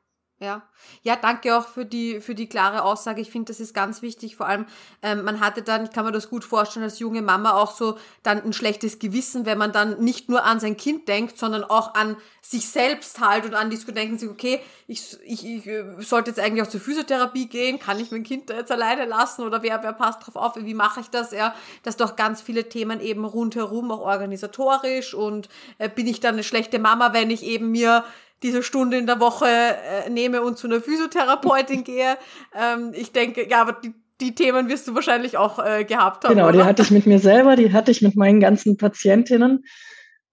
[0.44, 0.62] Ja,
[1.02, 3.22] ja, danke auch für die für die klare Aussage.
[3.22, 4.36] Ich finde, das ist ganz wichtig.
[4.36, 4.66] Vor allem,
[5.02, 7.96] ähm, man hatte dann, ich kann mir das gut vorstellen, als junge Mama auch so
[8.22, 11.94] dann ein schlechtes Gewissen, wenn man dann nicht nur an sein Kind denkt, sondern auch
[11.94, 16.30] an sich selbst halt und an die denken sich, okay, ich, ich, ich äh, sollte
[16.30, 19.62] jetzt eigentlich auch zur Physiotherapie gehen, kann ich mein Kind da jetzt alleine lassen oder
[19.62, 21.32] wer, wer passt drauf auf, wie mache ich das?
[21.32, 26.34] Ja, dass doch ganz viele Themen eben rundherum, auch organisatorisch und äh, bin ich dann
[26.34, 28.04] eine schlechte Mama, wenn ich eben mir
[28.44, 32.16] diese Stunde in der Woche äh, nehme und zu einer Physiotherapeutin gehe.
[32.54, 36.34] Ähm, ich denke, ja, aber die, die Themen wirst du wahrscheinlich auch äh, gehabt haben.
[36.34, 36.58] Genau, oder?
[36.58, 39.64] die hatte ich mit mir selber, die hatte ich mit meinen ganzen Patientinnen.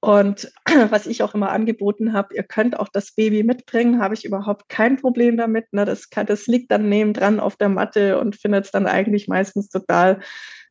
[0.02, 0.52] Und
[0.90, 4.68] was ich auch immer angeboten habe, ihr könnt auch das Baby mitbringen, habe ich überhaupt
[4.68, 5.72] kein Problem damit.
[5.72, 5.86] Ne?
[5.86, 9.28] Das, kann, das liegt dann neben dran auf der Matte und findet es dann eigentlich
[9.28, 10.20] meistens total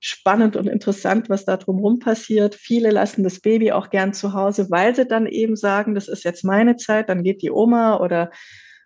[0.01, 2.55] spannend und interessant, was da drumherum passiert.
[2.57, 6.25] Viele lassen das Baby auch gern zu Hause, weil sie dann eben sagen, das ist
[6.25, 8.31] jetzt meine Zeit, dann geht die Oma oder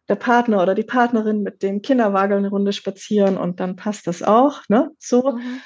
[0.08, 4.22] der Partner oder die Partnerin mit dem Kinderwagen eine Runde spazieren und dann passt das
[4.22, 4.60] auch.
[4.68, 4.90] Ne?
[4.98, 5.38] So.
[5.38, 5.60] Mhm.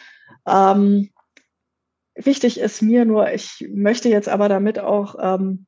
[0.46, 1.10] Ähm,
[2.18, 5.66] wichtig ist mir nur, ich möchte jetzt aber damit auch ähm,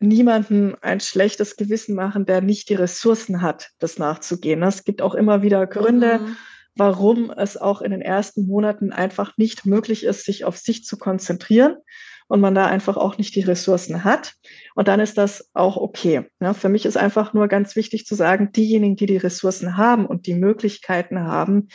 [0.00, 4.62] niemanden ein schlechtes Gewissen machen, der nicht die Ressourcen hat, das nachzugehen.
[4.62, 6.36] Es gibt auch immer wieder Gründe, mhm
[6.74, 10.96] warum es auch in den ersten Monaten einfach nicht möglich ist, sich auf sich zu
[10.98, 11.76] konzentrieren
[12.28, 14.34] und man da einfach auch nicht die Ressourcen hat.
[14.74, 16.30] Und dann ist das auch okay.
[16.40, 20.06] Ja, für mich ist einfach nur ganz wichtig zu sagen, diejenigen, die die Ressourcen haben
[20.06, 21.68] und die Möglichkeiten haben,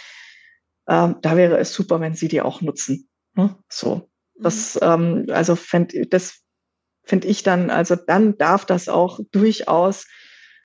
[0.88, 3.08] ähm, da wäre es super, wenn sie die auch nutzen.
[3.36, 3.56] Ne?
[3.70, 4.10] So,
[4.40, 4.82] das, mhm.
[4.82, 6.42] ähm, also fänd, das
[7.04, 10.06] finde ich dann, also dann darf das auch durchaus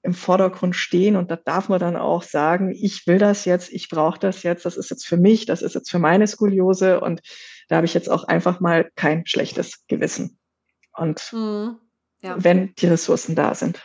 [0.03, 3.89] im Vordergrund stehen und da darf man dann auch sagen, ich will das jetzt, ich
[3.89, 7.21] brauche das jetzt, das ist jetzt für mich, das ist jetzt für meine Skoliose und
[7.69, 10.39] da habe ich jetzt auch einfach mal kein schlechtes Gewissen.
[10.93, 11.77] Und mhm.
[12.21, 12.35] ja.
[12.43, 13.83] wenn die Ressourcen da sind.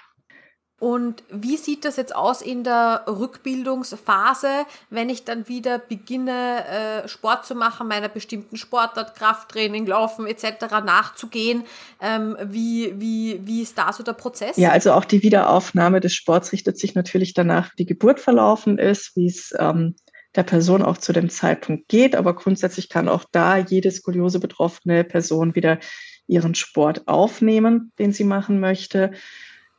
[0.80, 6.66] Und wie sieht das jetzt aus in der Rückbildungsphase, wenn ich dann wieder beginne,
[7.04, 10.46] äh, Sport zu machen, meiner bestimmten Sportart, Krafttraining, Laufen etc.
[10.86, 11.64] nachzugehen?
[12.00, 14.58] Ähm, wie, wie, wie ist da so der Prozess?
[14.58, 18.78] Ja, also auch die Wiederaufnahme des Sports richtet sich natürlich danach, wie die Geburt verlaufen
[18.78, 19.96] ist, wie es ähm,
[20.36, 22.16] der Person auch zu dem Zeitpunkt geht.
[22.16, 25.80] Aber grundsätzlich kann auch da jede Skoliose betroffene Person wieder
[26.28, 29.12] ihren Sport aufnehmen, den sie machen möchte.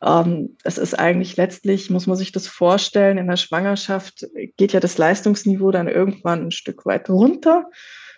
[0.02, 4.26] Ähm, es ist eigentlich letztlich, muss man sich das vorstellen, in der Schwangerschaft
[4.56, 7.68] geht ja das Leistungsniveau dann irgendwann ein Stück weit runter.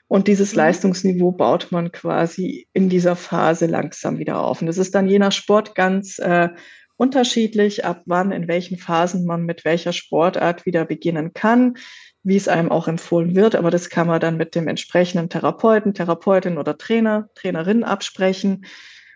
[0.09, 0.59] Und dieses mhm.
[0.59, 4.61] Leistungsniveau baut man quasi in dieser Phase langsam wieder auf.
[4.61, 6.49] Und das ist dann je nach Sport ganz äh,
[6.97, 11.77] unterschiedlich, ab wann, in welchen Phasen man mit welcher Sportart wieder beginnen kann,
[12.23, 13.55] wie es einem auch empfohlen wird.
[13.55, 18.67] Aber das kann man dann mit dem entsprechenden Therapeuten, Therapeutin oder Trainer, Trainerin absprechen.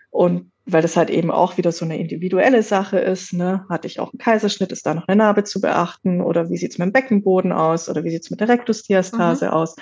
[0.09, 3.33] Und weil das halt eben auch wieder so eine individuelle Sache ist.
[3.33, 3.65] Ne?
[3.69, 6.77] Hatte ich auch einen Kaiserschnitt, ist da noch eine Narbe zu beachten oder wie sieht's
[6.77, 9.51] mit dem Beckenboden aus oder wie sieht's mit der Rektusdiastase mhm.
[9.51, 9.75] aus?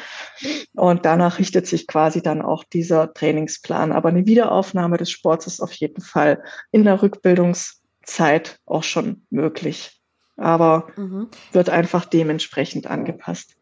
[0.75, 3.91] Und danach richtet sich quasi dann auch dieser Trainingsplan.
[3.93, 10.01] Aber eine Wiederaufnahme des Sports ist auf jeden Fall in der Rückbildungszeit auch schon möglich.
[10.35, 11.29] Aber mhm.
[11.53, 13.55] wird einfach dementsprechend angepasst.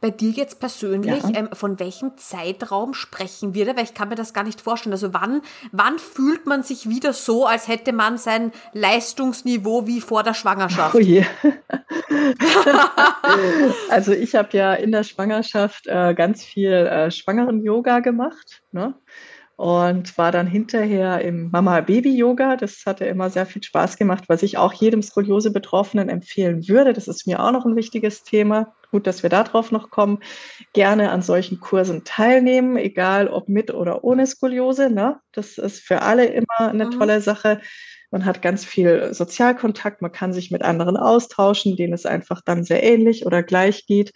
[0.00, 1.30] Bei dir jetzt persönlich, ja.
[1.34, 3.76] ähm, von welchem Zeitraum sprechen wir da?
[3.76, 4.92] Weil ich kann mir das gar nicht vorstellen.
[4.92, 10.22] Also wann, wann fühlt man sich wieder so, als hätte man sein Leistungsniveau wie vor
[10.22, 10.94] der Schwangerschaft?
[10.94, 11.24] Oh je.
[13.88, 18.62] also ich habe ja in der Schwangerschaft äh, ganz viel äh, Schwangeren-Yoga gemacht.
[18.72, 18.94] Ne?
[19.56, 22.56] und war dann hinterher im Mama-Baby-Yoga.
[22.56, 26.92] Das hatte immer sehr viel Spaß gemacht, was ich auch jedem Skoliose-Betroffenen empfehlen würde.
[26.92, 28.74] Das ist mir auch noch ein wichtiges Thema.
[28.92, 30.18] Gut, dass wir darauf noch kommen.
[30.74, 34.90] Gerne an solchen Kursen teilnehmen, egal ob mit oder ohne Skoliose.
[34.90, 35.18] Ne?
[35.32, 36.90] Das ist für alle immer eine mhm.
[36.92, 37.60] tolle Sache.
[38.10, 42.62] Man hat ganz viel Sozialkontakt, man kann sich mit anderen austauschen, denen es einfach dann
[42.62, 44.12] sehr ähnlich oder gleich geht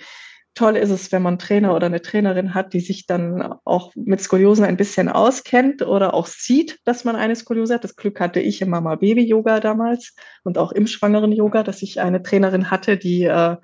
[0.57, 3.93] toll ist es, wenn man einen Trainer oder eine Trainerin hat, die sich dann auch
[3.95, 7.85] mit Skoliosen ein bisschen auskennt oder auch sieht, dass man eine Skoliose hat.
[7.85, 10.15] Das Glück hatte ich im Mama-Baby-Yoga damals
[10.45, 13.57] und auch im Schwangeren-Yoga, dass ich eine Trainerin hatte, die äh,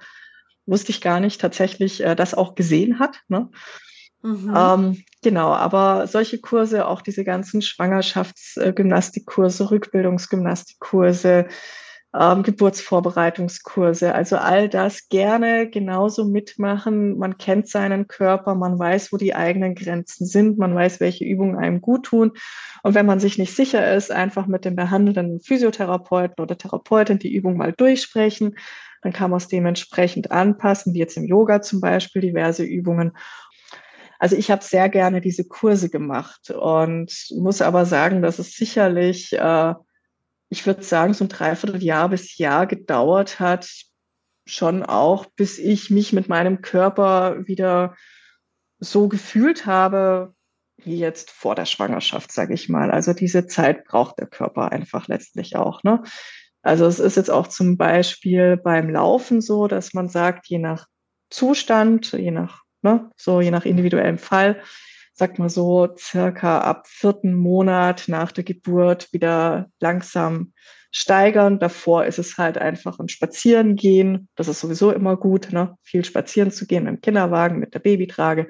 [0.67, 3.21] wusste ich gar nicht tatsächlich äh, das auch gesehen hat.
[3.29, 3.49] Ne?
[4.23, 4.55] Mhm.
[4.57, 11.49] Ähm, genau, aber solche Kurse, auch diese ganzen Schwangerschaftsgymnastikkurse, Rückbildungsgymnastikkurse,
[12.15, 14.15] ähm, Geburtsvorbereitungskurse.
[14.15, 17.19] Also all das gerne genauso mitmachen.
[17.19, 21.57] Man kennt seinen Körper, man weiß, wo die eigenen Grenzen sind, man weiß, welche Übungen
[21.57, 22.33] einem gut tun.
[22.83, 27.35] Und wenn man sich nicht sicher ist, einfach mit dem behandelnden Physiotherapeuten oder Therapeutin die
[27.35, 28.57] Übung mal durchsprechen.
[29.03, 33.13] Dann kann man es dementsprechend anpassen, wie jetzt im Yoga zum Beispiel, diverse Übungen.
[34.19, 39.33] Also ich habe sehr gerne diese Kurse gemacht und muss aber sagen, dass es sicherlich
[39.33, 39.75] äh,
[40.53, 43.71] ich würde sagen, so ein Dreivierteljahr bis Jahr gedauert hat,
[44.45, 47.97] schon auch, bis ich mich mit meinem Körper wieder
[48.79, 50.35] so gefühlt habe,
[50.77, 52.91] wie jetzt vor der Schwangerschaft, sage ich mal.
[52.91, 55.85] Also diese Zeit braucht der Körper einfach letztlich auch.
[55.85, 56.03] Ne?
[56.63, 60.87] Also es ist jetzt auch zum Beispiel beim Laufen so, dass man sagt, je nach
[61.29, 64.63] Zustand, je nach, ne, so je nach individuellem Fall,
[65.15, 70.53] sagt man so, circa ab vierten Monat nach der Geburt wieder langsam
[70.93, 71.59] steigern.
[71.59, 74.29] Davor ist es halt einfach ein Spazierengehen.
[74.37, 75.77] Das ist sowieso immer gut, ne?
[75.83, 78.49] viel spazieren zu gehen mit dem Kinderwagen, mit der Babytrage,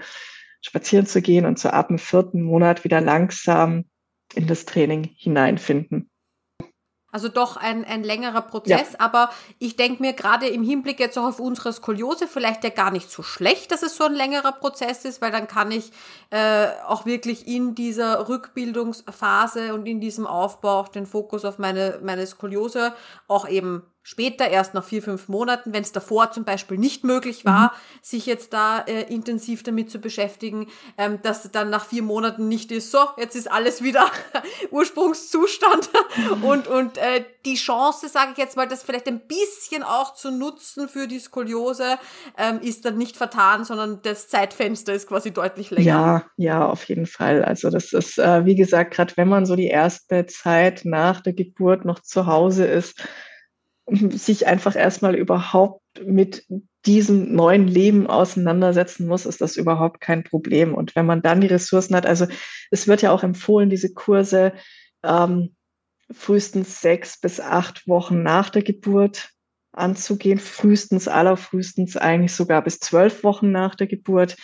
[0.61, 3.87] spazieren zu gehen und so ab dem vierten Monat wieder langsam
[4.35, 6.12] in das Training hineinfinden.
[7.13, 9.01] Also doch ein, ein längerer Prozess, ja.
[9.01, 12.91] aber ich denke mir gerade im Hinblick jetzt auch auf unsere Skoliose vielleicht ja gar
[12.91, 15.93] nicht so schlecht, dass es so ein längerer Prozess ist, weil dann kann ich
[16.31, 22.01] äh, auch wirklich in dieser Rückbildungsphase und in diesem Aufbau auch den Fokus auf meine,
[22.03, 22.95] meine Skoliose
[23.29, 27.45] auch eben später, erst nach vier, fünf Monaten, wenn es davor zum Beispiel nicht möglich
[27.45, 27.99] war, mhm.
[28.03, 30.67] sich jetzt da äh, intensiv damit zu beschäftigen,
[30.99, 34.11] ähm, dass dann nach vier Monaten nicht ist, so, jetzt ist alles wieder
[34.71, 36.45] Ursprungszustand mhm.
[36.45, 40.31] und, und äh, die Chance, sage ich jetzt mal, das vielleicht ein bisschen auch zu
[40.31, 41.99] nutzen für die Skoliose,
[42.37, 45.87] ähm, ist dann nicht vertan, sondern das Zeitfenster ist quasi deutlich länger.
[45.87, 47.45] Ja, ja, auf jeden Fall.
[47.45, 51.33] Also das ist, äh, wie gesagt, gerade wenn man so die erste Zeit nach der
[51.33, 53.01] Geburt noch zu Hause ist,
[53.87, 56.47] sich einfach erstmal überhaupt mit
[56.87, 60.75] diesem neuen Leben auseinandersetzen muss, ist das überhaupt kein Problem.
[60.75, 62.27] Und wenn man dann die Ressourcen hat, also
[62.71, 64.53] es wird ja auch empfohlen, diese Kurse
[65.05, 65.55] ähm,
[66.11, 69.31] frühestens sechs bis acht Wochen nach der Geburt
[69.73, 74.37] anzugehen, frühestens, allerfrühestens eigentlich sogar bis zwölf Wochen nach der Geburt.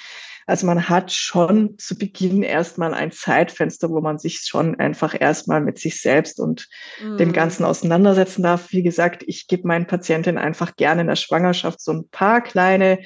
[0.49, 5.61] Also man hat schon zu Beginn erstmal ein Zeitfenster, wo man sich schon einfach erstmal
[5.61, 6.69] mit sich selbst und
[7.05, 7.19] mm.
[7.19, 8.73] dem Ganzen auseinandersetzen darf.
[8.73, 13.01] Wie gesagt, ich gebe meinen Patientinnen einfach gerne in der Schwangerschaft so ein paar kleine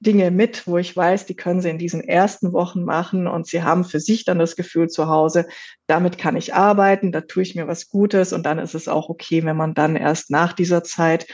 [0.00, 3.62] Dinge mit, wo ich weiß, die können sie in diesen ersten Wochen machen und sie
[3.62, 5.46] haben für sich dann das Gefühl zu Hause,
[5.86, 9.10] damit kann ich arbeiten, da tue ich mir was Gutes und dann ist es auch
[9.10, 11.26] okay, wenn man dann erst nach dieser Zeit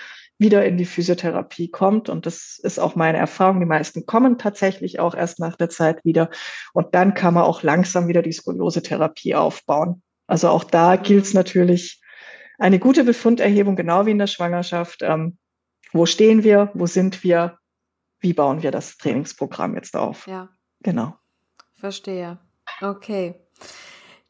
[0.42, 2.10] wieder in die Physiotherapie kommt.
[2.10, 3.60] Und das ist auch meine Erfahrung.
[3.60, 6.28] Die meisten kommen tatsächlich auch erst nach der Zeit wieder.
[6.74, 10.02] Und dann kann man auch langsam wieder die Skoliose-Therapie aufbauen.
[10.26, 12.02] Also auch da gilt es natürlich
[12.58, 15.00] eine gute Befunderhebung, genau wie in der Schwangerschaft.
[15.02, 15.38] Ähm,
[15.92, 16.70] wo stehen wir?
[16.74, 17.58] Wo sind wir?
[18.20, 20.26] Wie bauen wir das Trainingsprogramm jetzt auf?
[20.26, 20.50] Ja.
[20.80, 21.16] Genau.
[21.74, 22.38] Verstehe.
[22.80, 23.34] Okay.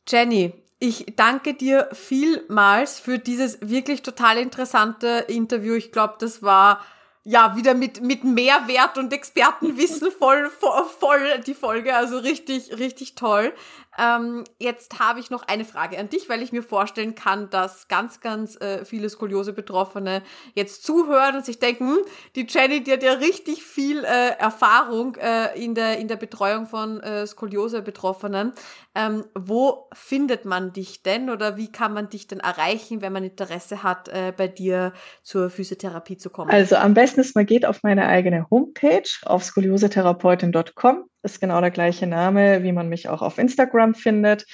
[0.08, 0.52] Jenny,
[0.82, 5.74] ich danke dir vielmals für dieses wirklich total interessante Interview.
[5.74, 6.84] Ich glaube, das war
[7.22, 11.94] ja wieder mit, mit Mehrwert und Expertenwissen voll, voll, voll die Folge.
[11.94, 13.52] Also richtig, richtig toll.
[13.98, 17.88] Ähm, jetzt habe ich noch eine Frage an dich, weil ich mir vorstellen kann, dass
[17.88, 20.22] ganz, ganz äh, viele Skoliose-Betroffene
[20.54, 21.98] jetzt zuhören und sich denken, hm,
[22.34, 26.66] die Jenny, die hat ja richtig viel äh, Erfahrung äh, in, der, in der Betreuung
[26.66, 28.52] von äh, Skoliose-Betroffenen.
[28.94, 33.24] Ähm, wo findet man dich denn oder wie kann man dich denn erreichen, wenn man
[33.24, 36.50] Interesse hat, äh, bei dir zur Physiotherapie zu kommen?
[36.50, 41.70] Also am besten ist, man geht auf meine eigene Homepage auf skoliosetherapeuten.com ist genau der
[41.70, 44.44] gleiche Name, wie man mich auch auf Instagram findet.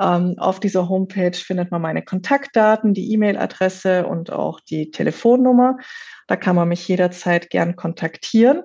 [0.00, 5.78] Ähm, auf dieser Homepage findet man meine Kontaktdaten, die E-Mail-Adresse und auch die Telefonnummer.
[6.26, 8.62] Da kann man mich jederzeit gern kontaktieren.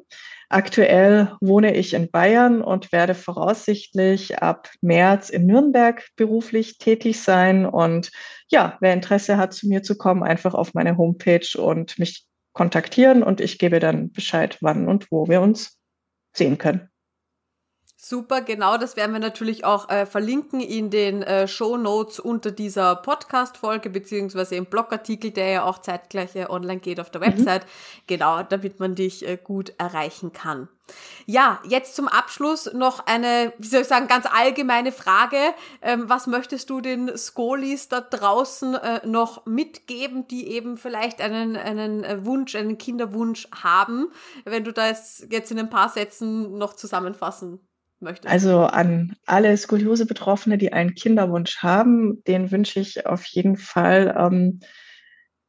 [0.50, 7.66] Aktuell wohne ich in Bayern und werde voraussichtlich ab März in Nürnberg beruflich tätig sein.
[7.66, 8.12] Und
[8.50, 13.24] ja, wer Interesse hat, zu mir zu kommen, einfach auf meine Homepage und mich kontaktieren
[13.24, 15.80] und ich gebe dann Bescheid, wann und wo wir uns
[16.36, 16.93] sehen können.
[18.06, 22.52] Super, genau, das werden wir natürlich auch äh, verlinken in den äh, Show Notes unter
[22.52, 27.28] dieser Podcast-Folge, beziehungsweise im Blogartikel, der ja auch zeitgleich äh, online geht auf der mhm.
[27.28, 27.64] Website.
[27.64, 28.02] Mhm.
[28.08, 30.68] Genau, damit man dich äh, gut erreichen kann.
[31.28, 35.38] Ja, jetzt zum Abschluss noch eine, wie soll ich sagen, ganz allgemeine Frage.
[35.82, 41.56] Ähm, was möchtest du den Skolis da draußen äh, noch mitgeben, die eben vielleicht einen,
[41.56, 44.12] einen äh, Wunsch, einen Kinderwunsch haben,
[44.44, 47.66] wenn du das jetzt in ein paar Sätzen noch zusammenfassen
[48.04, 48.32] möchtest?
[48.32, 54.60] Also an alle Skoliose-Betroffene, die einen Kinderwunsch haben, den wünsche ich auf jeden Fall ähm,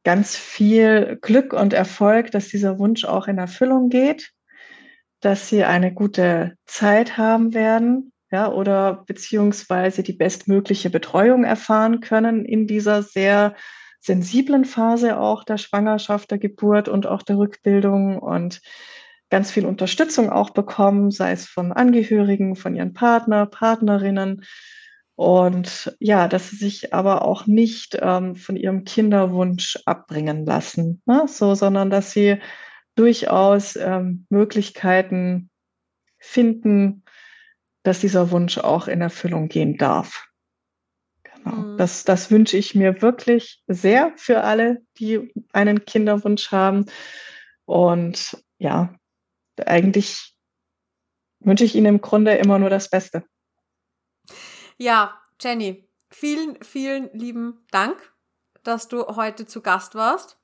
[0.03, 4.31] ganz viel Glück und Erfolg, dass dieser Wunsch auch in Erfüllung geht,
[5.19, 12.45] dass sie eine gute Zeit haben werden, ja, oder beziehungsweise die bestmögliche Betreuung erfahren können
[12.45, 13.55] in dieser sehr
[13.99, 18.61] sensiblen Phase auch der Schwangerschaft, der Geburt und auch der Rückbildung und
[19.29, 24.43] ganz viel Unterstützung auch bekommen, sei es von Angehörigen, von ihren Partner, Partnerinnen
[25.15, 31.25] Und ja, dass sie sich aber auch nicht ähm, von ihrem Kinderwunsch abbringen lassen, ne?
[31.27, 32.37] so, sondern dass sie
[32.95, 35.49] durchaus ähm, Möglichkeiten
[36.19, 37.03] finden,
[37.83, 40.27] dass dieser Wunsch auch in Erfüllung gehen darf.
[41.23, 41.55] Genau.
[41.55, 41.77] Mhm.
[41.77, 46.87] Das, das wünsche ich mir wirklich sehr für alle, die einen Kinderwunsch haben.
[47.65, 48.93] Und ja,
[49.65, 50.35] eigentlich
[51.39, 53.23] wünsche ich Ihnen im Grunde immer nur das Beste.
[54.77, 58.13] Ja, Jenny, vielen, vielen lieben Dank,
[58.63, 60.37] dass du heute zu Gast warst.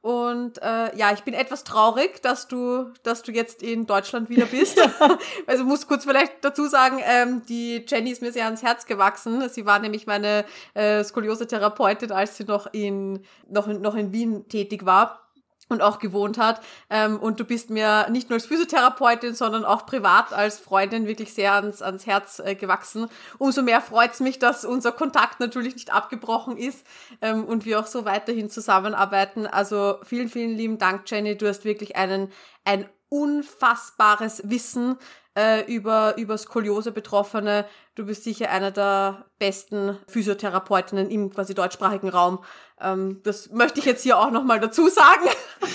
[0.00, 4.46] Und äh, ja, ich bin etwas traurig, dass du, dass du jetzt in Deutschland wieder
[4.46, 4.80] bist.
[5.46, 9.48] also muss kurz vielleicht dazu sagen, ähm, die Jenny ist mir sehr ans Herz gewachsen.
[9.48, 10.44] Sie war nämlich meine
[10.74, 15.25] äh, Skoliose-Therapeutin, als sie noch in noch, noch in Wien tätig war
[15.68, 16.60] und auch gewohnt hat.
[16.90, 21.34] Ähm, und du bist mir nicht nur als Physiotherapeutin, sondern auch privat als Freundin wirklich
[21.34, 23.08] sehr ans, ans Herz äh, gewachsen.
[23.38, 26.86] Umso mehr freut's mich, dass unser Kontakt natürlich nicht abgebrochen ist
[27.20, 29.46] ähm, und wir auch so weiterhin zusammenarbeiten.
[29.46, 31.36] Also vielen, vielen lieben Dank, Jenny.
[31.36, 32.32] Du hast wirklich einen,
[32.64, 34.96] ein unfassbares Wissen
[35.36, 37.66] äh, über, über Skoliose-Betroffene.
[37.94, 42.42] Du bist sicher einer der besten Physiotherapeutinnen im quasi deutschsprachigen Raum.
[42.80, 45.26] Ähm, das möchte ich jetzt hier auch nochmal dazu sagen.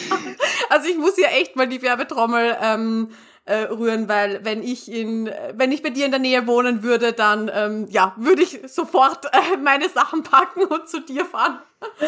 [0.70, 3.10] also ich muss hier echt mal die Werbetrommel ähm,
[3.52, 7.12] äh, rühren, weil wenn ich in, wenn ich bei dir in der Nähe wohnen würde,
[7.12, 11.60] dann ähm, ja, würde ich sofort äh, meine Sachen packen und zu dir fahren.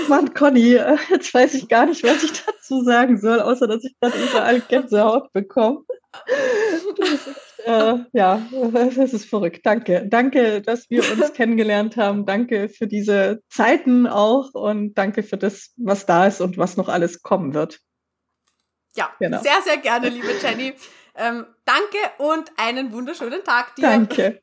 [0.07, 3.83] Mann, Conny, äh, jetzt weiß ich gar nicht, was ich dazu sagen soll, außer dass
[3.83, 5.83] ich gerade überall Gänsehaut bekomme.
[7.65, 8.41] äh, ja,
[8.71, 9.65] das ist verrückt.
[9.65, 10.05] Danke.
[10.07, 12.25] Danke, dass wir uns kennengelernt haben.
[12.25, 16.87] Danke für diese Zeiten auch und danke für das, was da ist und was noch
[16.87, 17.79] alles kommen wird.
[18.95, 19.41] Ja, genau.
[19.41, 20.75] sehr, sehr gerne, liebe Jenny.
[21.15, 23.83] Ähm, danke und einen wunderschönen Tag dir.
[23.83, 24.41] Danke.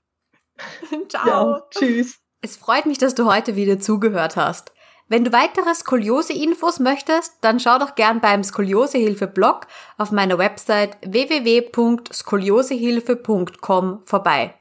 [1.08, 1.26] Ciao.
[1.26, 2.20] Ja, tschüss.
[2.42, 4.72] Es freut mich, dass du heute wieder zugehört hast.
[5.08, 9.66] Wenn du weitere Skoliose-Infos möchtest, dann schau doch gern beim Skoliosehilfe-Blog
[9.98, 14.54] auf meiner Website www.skoliosehilfe.com vorbei.